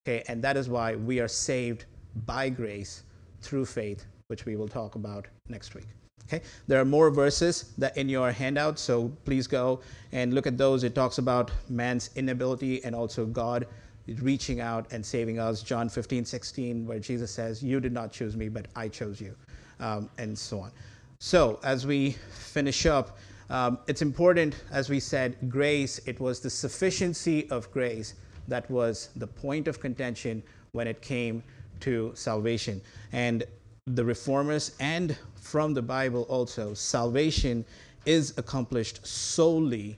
Okay, 0.08 0.24
and 0.28 0.42
that 0.44 0.56
is 0.56 0.70
why 0.70 0.96
we 0.96 1.20
are 1.20 1.28
saved 1.28 1.86
by 2.26 2.50
grace 2.50 3.04
through 3.42 3.66
faith, 3.66 4.06
which 4.28 4.46
we 4.46 4.56
will 4.56 4.68
talk 4.68 4.96
about 4.96 5.28
next 5.50 5.76
week. 5.76 5.88
Okay, 6.26 6.42
there 6.68 6.82
are 6.82 6.86
more 6.86 7.10
verses 7.10 7.74
that 7.78 7.96
in 7.96 8.10
your 8.10 8.32
handout, 8.32 8.78
so 8.80 9.10
please 9.24 9.48
go 9.48 9.80
and 10.12 10.34
look 10.34 10.46
at 10.46 10.58
those. 10.58 10.84
It 10.84 10.94
talks 10.94 11.20
about 11.20 11.52
man's 11.70 12.10
inability 12.16 12.84
and 12.84 12.94
also 12.94 13.26
God 13.26 13.66
reaching 14.22 14.60
out 14.60 14.92
and 14.92 15.06
saving 15.06 15.40
us. 15.40 15.64
John 15.64 15.90
15, 15.90 16.26
16, 16.26 16.86
where 16.86 17.00
Jesus 17.00 17.32
says, 17.32 17.64
You 17.64 17.80
did 17.80 17.94
not 17.94 18.12
choose 18.12 18.36
me, 18.36 18.50
but 18.50 18.68
I 18.76 18.90
chose 18.90 19.22
you, 19.22 19.36
um, 19.80 20.10
and 20.18 20.38
so 20.38 20.60
on. 20.60 20.72
So, 21.20 21.60
as 21.64 21.88
we 21.88 22.12
finish 22.32 22.86
up, 22.86 23.18
um, 23.50 23.80
it's 23.88 24.02
important, 24.02 24.64
as 24.72 24.90
we 24.90 25.00
said, 25.00 25.38
grace, 25.50 26.00
it 26.06 26.20
was 26.20 26.40
the 26.40 26.50
sufficiency 26.50 27.50
of 27.50 27.72
grace 27.72 28.16
that 28.48 28.70
was 28.70 29.10
the 29.16 29.28
point 29.28 29.68
of 29.68 29.80
contention 29.80 30.44
when 30.72 30.88
it 30.88 31.02
came 31.02 31.44
to 31.82 32.12
salvation. 32.16 32.82
And 33.12 33.44
the 33.86 34.04
reformers 34.04 34.76
and 34.80 35.18
from 35.36 35.74
the 35.74 35.82
Bible 35.82 36.24
also, 36.24 36.74
salvation 36.74 37.64
is 38.06 38.34
accomplished 38.38 39.06
solely 39.06 39.98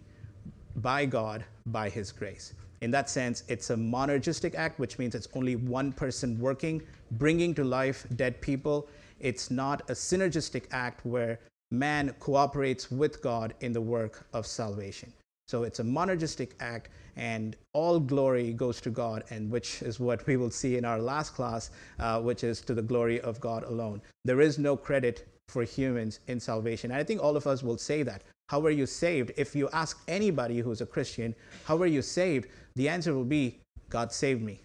by 0.78 1.06
God 1.06 1.44
by 1.68 1.90
His 1.90 2.12
grace. 2.12 2.54
In 2.82 2.92
that 2.92 3.10
sense, 3.10 3.44
it's 3.48 3.72
a 3.72 3.76
monergistic 3.76 4.56
act, 4.56 4.80
which 4.80 4.98
means 5.00 5.16
it's 5.16 5.28
only 5.34 5.56
one 5.56 5.92
person 5.92 6.40
working, 6.40 6.82
bringing 7.12 7.54
to 7.56 7.64
life 7.64 8.06
dead 8.16 8.40
people. 8.42 8.88
It's 9.20 9.52
not 9.52 9.82
a 9.90 9.94
synergistic 9.94 10.66
act 10.72 11.06
where 11.06 11.40
man 11.72 12.14
cooperates 12.20 12.92
with 12.92 13.22
God 13.22 13.54
in 13.62 13.74
the 13.74 13.82
work 13.82 14.26
of 14.34 14.46
salvation. 14.46 15.14
So 15.48 15.64
it's 15.64 15.80
a 15.80 15.84
monergistic 15.84 16.52
act, 16.60 16.90
and 17.16 17.56
all 17.74 18.00
glory 18.00 18.54
goes 18.54 18.80
to 18.82 18.92
God, 18.92 19.24
and 19.32 19.50
which 19.50 19.82
is 19.82 20.00
what 20.00 20.26
we 20.28 20.38
will 20.38 20.52
see 20.52 20.78
in 20.78 20.86
our 20.86 21.00
last 21.00 21.34
class, 21.34 21.72
uh, 22.00 22.22
which 22.22 22.44
is 22.44 22.62
to 22.62 22.76
the 22.76 22.84
glory 22.84 23.20
of 23.22 23.40
God 23.40 23.64
alone. 23.64 24.02
There 24.26 24.42
is 24.42 24.60
no 24.60 24.78
credit 24.78 25.28
for 25.48 25.64
humans 25.64 26.20
in 26.28 26.40
salvation. 26.40 26.92
And 26.92 27.00
I 27.00 27.04
think 27.04 27.22
all 27.22 27.36
of 27.36 27.48
us 27.48 27.64
will 27.64 27.78
say 27.78 28.04
that. 28.04 28.22
How 28.50 28.62
are 28.66 28.72
you 28.72 28.86
saved? 28.86 29.32
If 29.38 29.56
you 29.56 29.70
ask 29.74 30.02
anybody 30.08 30.60
who's 30.60 30.82
a 30.82 30.86
Christian, 30.86 31.36
how 31.66 31.78
are 31.78 31.88
you 31.88 32.02
saved? 32.02 32.48
The 32.76 32.88
answer 32.88 33.14
will 33.14 33.26
be 33.26 33.60
God 33.90 34.12
saved 34.12 34.42
me. 34.42 34.62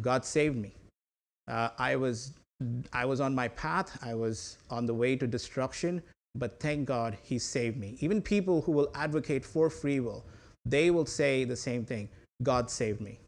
God 0.00 0.24
saved 0.24 0.56
me. 0.56 0.74
Uh, 1.48 1.68
I 1.78 1.96
was 1.96 2.32
I 2.92 3.04
was 3.04 3.20
on 3.20 3.34
my 3.34 3.48
path. 3.48 3.98
I 4.02 4.14
was 4.14 4.58
on 4.70 4.86
the 4.86 4.94
way 4.94 5.16
to 5.16 5.26
destruction, 5.26 6.02
but 6.34 6.60
thank 6.60 6.86
God 6.86 7.16
he 7.22 7.38
saved 7.38 7.76
me. 7.76 7.96
Even 8.00 8.22
people 8.22 8.62
who 8.62 8.72
will 8.72 8.90
advocate 8.94 9.44
for 9.44 9.70
free 9.70 10.00
will, 10.00 10.24
they 10.64 10.90
will 10.90 11.06
say 11.06 11.44
the 11.44 11.56
same 11.56 11.84
thing 11.84 12.08
God 12.42 12.70
saved 12.70 13.00
me. 13.00 13.18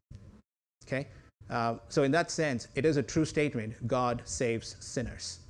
Okay? 0.86 1.08
Uh, 1.50 1.76
so, 1.88 2.02
in 2.02 2.10
that 2.12 2.30
sense, 2.30 2.68
it 2.74 2.84
is 2.84 2.96
a 2.96 3.02
true 3.02 3.24
statement 3.24 3.86
God 3.86 4.22
saves 4.24 4.76
sinners. 4.80 5.40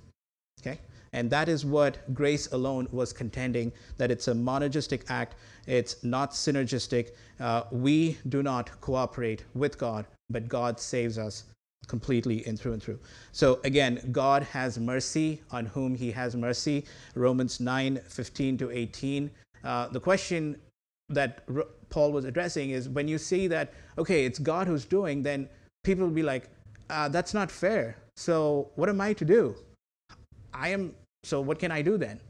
Okay? 0.60 0.78
And 1.12 1.30
that 1.30 1.48
is 1.48 1.64
what 1.64 2.12
grace 2.12 2.50
alone 2.52 2.88
was 2.90 3.12
contending 3.12 3.72
that 3.98 4.10
it's 4.10 4.26
a 4.26 4.34
monergistic 4.34 5.04
act, 5.08 5.36
it's 5.66 6.02
not 6.02 6.32
synergistic. 6.32 7.12
Uh, 7.38 7.62
we 7.70 8.18
do 8.28 8.42
not 8.42 8.80
cooperate 8.80 9.44
with 9.54 9.78
God, 9.78 10.06
but 10.30 10.48
God 10.48 10.80
saves 10.80 11.16
us 11.16 11.44
completely 11.86 12.46
in 12.46 12.56
through 12.56 12.72
and 12.72 12.82
through. 12.82 12.98
So 13.32 13.60
again, 13.64 14.08
God 14.12 14.42
has 14.42 14.78
mercy 14.78 15.42
on 15.50 15.66
whom 15.66 15.94
he 15.94 16.10
has 16.12 16.34
mercy. 16.36 16.84
Romans 17.14 17.60
9 17.60 18.00
15 18.08 18.58
to 18.58 18.70
18. 18.70 19.30
Uh, 19.62 19.88
the 19.88 20.00
question 20.00 20.56
that 21.08 21.44
R- 21.54 21.66
Paul 21.88 22.12
was 22.12 22.24
addressing 22.24 22.70
is 22.70 22.88
when 22.88 23.08
you 23.08 23.18
see 23.18 23.46
that, 23.48 23.72
okay, 23.98 24.24
it's 24.24 24.38
God 24.38 24.66
who's 24.66 24.84
doing, 24.84 25.22
then 25.22 25.48
people 25.84 26.04
will 26.04 26.14
be 26.14 26.22
like, 26.22 26.48
uh, 26.90 27.08
that's 27.08 27.34
not 27.34 27.50
fair. 27.50 27.96
So 28.16 28.70
what 28.76 28.88
am 28.88 29.00
I 29.00 29.12
to 29.14 29.24
do? 29.24 29.54
I 30.52 30.68
am, 30.68 30.94
so 31.22 31.40
what 31.40 31.58
can 31.58 31.70
I 31.70 31.82
do 31.82 31.96
then? 31.98 32.20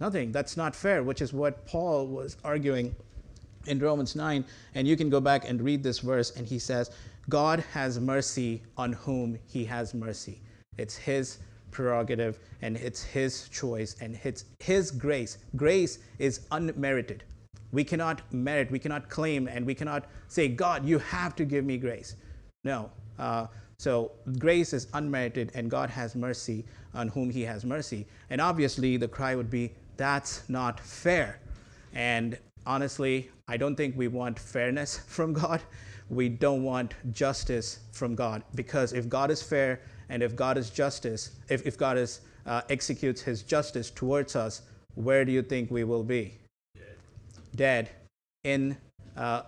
Nothing. 0.00 0.32
That's 0.32 0.56
not 0.56 0.74
fair, 0.74 1.02
which 1.02 1.20
is 1.20 1.32
what 1.32 1.66
Paul 1.66 2.06
was 2.06 2.36
arguing 2.42 2.94
in 3.66 3.78
Romans 3.78 4.16
9. 4.16 4.44
And 4.74 4.88
you 4.88 4.96
can 4.96 5.10
go 5.10 5.20
back 5.20 5.48
and 5.48 5.60
read 5.60 5.82
this 5.82 5.98
verse, 5.98 6.30
and 6.36 6.46
he 6.46 6.58
says, 6.58 6.90
God 7.30 7.64
has 7.72 8.00
mercy 8.00 8.62
on 8.76 8.92
whom 8.92 9.38
he 9.46 9.64
has 9.64 9.94
mercy. 9.94 10.42
It's 10.76 10.96
his 10.96 11.38
prerogative 11.70 12.40
and 12.60 12.76
it's 12.76 13.02
his 13.04 13.48
choice 13.48 13.94
and 14.00 14.18
it's 14.24 14.44
his 14.58 14.90
grace. 14.90 15.38
Grace 15.54 16.00
is 16.18 16.40
unmerited. 16.50 17.22
We 17.70 17.84
cannot 17.84 18.20
merit, 18.32 18.68
we 18.72 18.80
cannot 18.80 19.08
claim, 19.08 19.46
and 19.46 19.64
we 19.64 19.76
cannot 19.76 20.06
say, 20.26 20.48
God, 20.48 20.84
you 20.84 20.98
have 20.98 21.36
to 21.36 21.44
give 21.44 21.64
me 21.64 21.78
grace. 21.78 22.16
No. 22.64 22.90
Uh, 23.16 23.46
so 23.78 24.10
grace 24.40 24.72
is 24.72 24.88
unmerited, 24.92 25.52
and 25.54 25.70
God 25.70 25.88
has 25.88 26.16
mercy 26.16 26.66
on 26.94 27.06
whom 27.06 27.30
he 27.30 27.42
has 27.42 27.64
mercy. 27.64 28.08
And 28.30 28.40
obviously, 28.40 28.96
the 28.96 29.06
cry 29.06 29.36
would 29.36 29.50
be, 29.50 29.72
that's 29.96 30.48
not 30.48 30.80
fair. 30.80 31.38
And 31.94 32.36
honestly, 32.66 33.30
I 33.46 33.56
don't 33.56 33.76
think 33.76 33.96
we 33.96 34.08
want 34.08 34.36
fairness 34.36 34.98
from 35.06 35.32
God 35.32 35.62
we 36.10 36.28
don't 36.28 36.64
want 36.64 36.94
justice 37.12 37.78
from 37.92 38.14
God. 38.14 38.42
Because 38.54 38.92
if 38.92 39.08
God 39.08 39.30
is 39.30 39.42
fair 39.42 39.80
and 40.08 40.22
if 40.22 40.34
God 40.36 40.58
is 40.58 40.68
justice, 40.68 41.30
if, 41.48 41.64
if 41.66 41.78
God 41.78 41.96
is, 41.96 42.20
uh, 42.46 42.62
executes 42.68 43.22
his 43.22 43.42
justice 43.42 43.90
towards 43.90 44.34
us, 44.36 44.62
where 44.94 45.24
do 45.24 45.32
you 45.32 45.40
think 45.40 45.70
we 45.70 45.84
will 45.84 46.02
be? 46.02 46.34
Dead, 46.76 46.96
Dead 47.54 47.90
in 48.42 48.76
uh, 49.16 49.42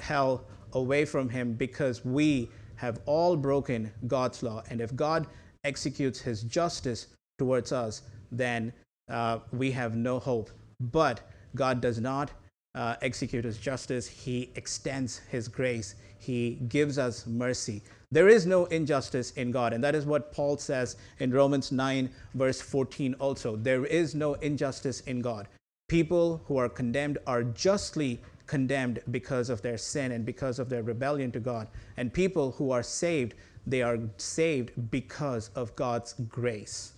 hell, 0.00 0.44
away 0.72 1.04
from 1.04 1.28
him, 1.28 1.52
because 1.54 2.04
we 2.04 2.48
have 2.76 3.00
all 3.06 3.36
broken 3.36 3.92
God's 4.06 4.42
law. 4.42 4.62
And 4.70 4.80
if 4.80 4.94
God 4.96 5.26
executes 5.64 6.20
his 6.20 6.42
justice 6.42 7.08
towards 7.38 7.72
us, 7.72 8.02
then 8.32 8.72
uh, 9.10 9.40
we 9.52 9.70
have 9.72 9.96
no 9.96 10.18
hope. 10.18 10.50
But 10.80 11.20
God 11.54 11.80
does 11.80 12.00
not 12.00 12.30
uh, 12.74 12.96
execute 13.02 13.44
his 13.44 13.58
justice, 13.58 14.06
he 14.06 14.50
extends 14.54 15.18
his 15.30 15.48
grace, 15.48 15.94
he 16.18 16.58
gives 16.68 16.98
us 16.98 17.26
mercy. 17.26 17.82
There 18.12 18.28
is 18.28 18.46
no 18.46 18.64
injustice 18.66 19.30
in 19.32 19.50
God, 19.50 19.72
and 19.72 19.82
that 19.84 19.94
is 19.94 20.04
what 20.04 20.32
Paul 20.32 20.56
says 20.56 20.96
in 21.20 21.30
Romans 21.30 21.70
9, 21.70 22.10
verse 22.34 22.60
14 22.60 23.14
also. 23.14 23.56
There 23.56 23.86
is 23.86 24.14
no 24.14 24.34
injustice 24.34 25.00
in 25.02 25.20
God. 25.20 25.46
People 25.88 26.40
who 26.46 26.56
are 26.56 26.68
condemned 26.68 27.18
are 27.26 27.42
justly 27.42 28.20
condemned 28.46 29.00
because 29.12 29.48
of 29.48 29.62
their 29.62 29.78
sin 29.78 30.10
and 30.10 30.26
because 30.26 30.58
of 30.58 30.68
their 30.68 30.82
rebellion 30.82 31.30
to 31.32 31.38
God. 31.40 31.68
And 31.96 32.12
people 32.12 32.50
who 32.52 32.72
are 32.72 32.82
saved, 32.82 33.34
they 33.64 33.82
are 33.82 33.98
saved 34.16 34.90
because 34.90 35.50
of 35.54 35.74
God's 35.76 36.14
grace. 36.28 36.94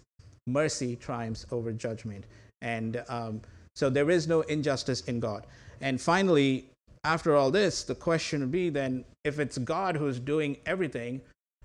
Mercy 0.46 0.96
triumphs 0.96 1.44
over 1.52 1.72
judgment. 1.72 2.24
And 2.62 3.04
um, 3.08 3.42
so 3.74 3.90
there 3.90 4.10
is 4.10 4.26
no 4.26 4.42
injustice 4.42 5.02
in 5.02 5.20
God. 5.20 5.46
And 5.80 6.00
finally, 6.00 6.66
after 7.04 7.34
all 7.34 7.50
this, 7.50 7.82
the 7.82 7.94
question 7.94 8.40
would 8.40 8.52
be 8.52 8.70
then 8.70 9.04
if 9.24 9.38
it's 9.38 9.58
God 9.58 9.96
who's 9.96 10.18
doing 10.18 10.56
everything, 10.66 11.20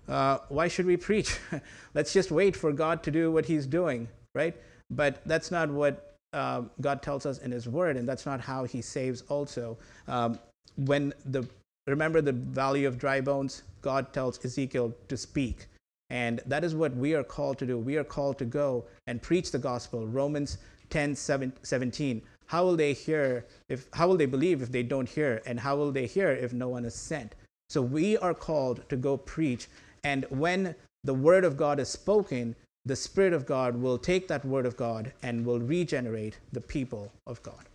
uh, 0.08 0.39
why 0.49 0.68
should 0.68 0.86
we 0.86 0.97
preach? 0.97 1.38
Let's 1.93 2.14
just 2.14 2.32
wait 2.32 2.55
for 2.55 2.72
God 2.72 3.03
to 3.03 3.12
do 3.12 3.32
what 3.32 3.45
He's 3.45 3.66
doing, 3.66 4.08
right? 4.34 4.55
But 4.89 5.22
that's 5.26 5.51
not 5.51 5.70
what 5.70 6.16
uh, 6.34 6.64
God 6.82 7.01
tells 7.01 7.26
us 7.26 7.39
in 7.39 7.51
His 7.51 7.68
Word, 7.68 7.97
and 7.97 8.08
that's 8.08 8.26
not 8.26 8.39
how 8.39 8.64
He 8.64 8.82
saves. 8.82 9.24
Also, 9.30 9.78
um, 10.08 10.39
when 10.76 11.14
the 11.26 11.47
remember 11.88 12.22
the 12.22 12.34
valley 12.34 12.86
of 12.86 12.97
dry 12.97 13.22
bones, 13.22 13.64
God 13.82 14.14
tells 14.14 14.43
Ezekiel 14.43 14.93
to 15.08 15.18
speak, 15.18 15.68
and 16.10 16.39
that 16.45 16.64
is 16.64 16.74
what 16.74 16.95
we 16.95 17.14
are 17.14 17.24
called 17.24 17.58
to 17.60 17.66
do. 17.66 17.78
We 17.78 17.97
are 17.97 18.03
called 18.03 18.38
to 18.39 18.45
go 18.45 18.86
and 19.08 19.22
preach 19.22 19.51
the 19.51 19.60
gospel. 19.60 20.08
Romans 20.08 20.58
10 20.89 21.15
17 21.15 22.21
how 22.47 22.63
will 22.63 22.77
they 22.77 22.93
hear 22.93 23.45
if 23.69 23.88
how 23.93 24.07
will 24.07 24.17
they 24.17 24.25
believe 24.25 24.61
if 24.61 24.71
they 24.71 24.83
don't 24.83 25.09
hear 25.09 25.41
and 25.45 25.59
how 25.59 25.75
will 25.75 25.91
they 25.91 26.05
hear 26.05 26.29
if 26.29 26.53
no 26.53 26.67
one 26.69 26.85
is 26.85 26.95
sent 26.95 27.35
so 27.69 27.81
we 27.81 28.17
are 28.17 28.33
called 28.33 28.88
to 28.89 28.95
go 28.95 29.17
preach 29.17 29.67
and 30.03 30.25
when 30.29 30.75
the 31.03 31.13
word 31.13 31.43
of 31.43 31.57
god 31.57 31.79
is 31.79 31.89
spoken 31.89 32.55
the 32.88 32.95
Spirit 32.95 33.33
of 33.33 33.45
God 33.45 33.75
will 33.75 33.97
take 33.97 34.27
that 34.29 34.45
Word 34.45 34.65
of 34.65 34.77
God 34.77 35.11
and 35.21 35.45
will 35.45 35.59
regenerate 35.59 36.38
the 36.53 36.61
people 36.61 37.11
of 37.27 37.43
God. 37.43 37.65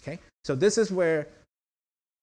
Okay? 0.00 0.20
So, 0.44 0.54
this 0.54 0.78
is 0.78 0.92
where 0.92 1.26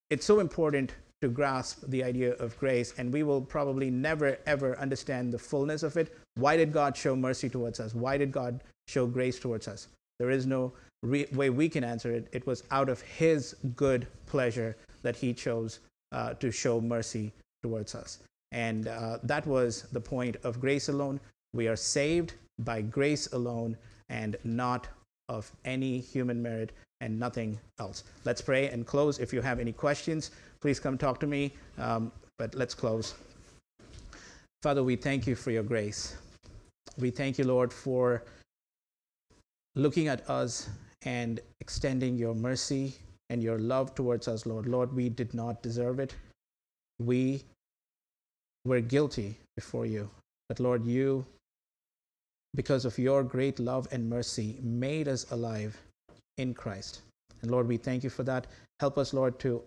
it's 0.10 0.26
so 0.26 0.40
important 0.40 0.94
to 1.22 1.28
grasp 1.28 1.84
the 1.88 2.04
idea 2.04 2.34
of 2.36 2.58
grace, 2.58 2.94
and 2.98 3.14
we 3.14 3.24
will 3.24 3.42
probably 3.42 3.92
never 3.92 4.38
ever 4.46 4.80
understand 4.80 5.32
the 5.32 5.40
fullness 5.40 5.84
of 5.84 5.98
it. 5.98 6.18
Why 6.36 6.56
did 6.56 6.72
God 6.72 6.96
show 6.96 7.16
mercy 7.16 7.50
towards 7.50 7.80
us? 7.80 7.94
Why 7.94 8.18
did 8.18 8.32
God 8.32 8.64
show 8.88 9.06
grace 9.06 9.38
towards 9.38 9.68
us? 9.68 9.90
There 10.22 10.30
is 10.30 10.46
no 10.46 10.72
way 11.02 11.50
we 11.50 11.68
can 11.68 11.84
answer 11.84 12.12
it. 12.12 12.28
It 12.32 12.46
was 12.46 12.62
out 12.70 12.90
of 12.90 13.02
His 13.02 13.56
good 13.76 14.06
pleasure 14.28 14.78
that 15.02 15.16
He 15.16 15.34
chose 15.34 15.80
uh, 16.12 16.36
to 16.36 16.52
show 16.52 16.80
mercy 16.80 17.34
towards 17.64 17.96
us. 17.96 18.20
And 18.52 18.88
uh, 18.88 19.18
that 19.24 19.48
was 19.48 19.82
the 19.92 20.00
point 20.00 20.38
of 20.44 20.60
grace 20.62 20.90
alone. 20.90 21.20
We 21.54 21.68
are 21.68 21.76
saved 21.76 22.36
by 22.60 22.82
grace 22.84 23.34
alone 23.34 23.76
and 24.10 24.38
not 24.44 24.90
of 25.28 25.52
any 25.66 25.98
human 25.98 26.40
merit 26.40 26.72
and 27.00 27.20
nothing 27.20 27.58
else. 27.80 28.04
Let's 28.24 28.42
pray 28.42 28.70
and 28.70 28.86
close. 28.86 29.18
If 29.18 29.34
you 29.34 29.42
have 29.42 29.60
any 29.60 29.72
questions, 29.72 30.30
please 30.62 30.80
come 30.80 31.00
talk 31.00 31.20
to 31.22 31.26
me. 31.26 31.52
Um, 31.80 32.12
but 32.38 32.54
let's 32.54 32.76
close. 32.76 33.16
Father, 34.62 34.84
we 34.84 34.98
thank 34.98 35.26
you 35.26 35.34
for 35.34 35.50
your 35.50 35.64
grace. 35.64 36.16
We 37.00 37.10
thank 37.10 37.40
you, 37.40 37.46
Lord, 37.46 37.74
for 37.74 38.22
looking 39.76 40.08
at 40.08 40.30
us 40.30 40.70
and 41.04 41.40
extending 41.60 42.18
your 42.18 42.36
mercy 42.36 42.96
and 43.30 43.42
your 43.42 43.60
love 43.60 43.96
towards 43.96 44.28
us, 44.28 44.46
Lord. 44.46 44.68
Lord, 44.68 44.94
we 44.94 45.10
did 45.10 45.34
not 45.34 45.64
deserve 45.64 46.00
it. 46.00 46.16
We 47.00 47.44
were 48.66 48.82
guilty 48.82 49.38
before 49.56 49.86
you. 49.86 50.10
But 50.50 50.60
Lord, 50.60 50.86
you, 50.86 51.26
because 52.54 52.86
of 52.86 53.00
your 53.00 53.24
great 53.24 53.60
love 53.60 53.88
and 53.92 54.10
mercy, 54.10 54.58
made 54.62 55.08
us 55.08 55.32
alive 55.32 55.80
in 56.38 56.54
Christ. 56.54 57.02
And 57.42 57.50
Lord, 57.50 57.68
we 57.68 57.78
thank 57.78 58.04
you 58.04 58.10
for 58.10 58.24
that. 58.24 58.48
Help 58.80 58.98
us, 58.98 59.14
Lord, 59.14 59.40
to 59.40 59.64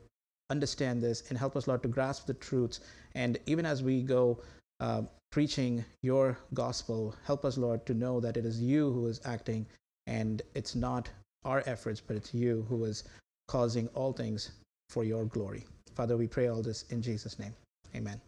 understand 0.50 1.02
this 1.02 1.24
and 1.30 1.38
help 1.38 1.56
us, 1.56 1.66
Lord, 1.66 1.82
to 1.82 1.88
grasp 1.88 2.26
the 2.26 2.34
truths. 2.34 2.80
And 3.14 3.38
even 3.46 3.64
as 3.64 3.82
we 3.82 4.02
go 4.02 4.38
uh, 4.80 5.02
preaching 5.32 5.84
your 6.02 6.38
gospel, 6.52 7.16
help 7.24 7.44
us, 7.44 7.56
Lord, 7.56 7.86
to 7.86 7.94
know 7.94 8.20
that 8.20 8.36
it 8.36 8.44
is 8.44 8.60
you 8.60 8.92
who 8.92 9.06
is 9.06 9.20
acting 9.24 9.66
and 10.06 10.42
it's 10.54 10.74
not 10.74 11.08
our 11.44 11.62
efforts, 11.66 12.00
but 12.00 12.16
it's 12.16 12.34
you 12.34 12.64
who 12.68 12.84
is 12.84 13.04
causing 13.48 13.88
all 13.88 14.12
things 14.12 14.52
for 14.88 15.04
your 15.04 15.24
glory. 15.26 15.64
Father, 15.94 16.16
we 16.16 16.26
pray 16.26 16.48
all 16.48 16.62
this 16.62 16.84
in 16.90 17.02
Jesus' 17.02 17.38
name. 17.38 17.54
Amen. 17.94 18.20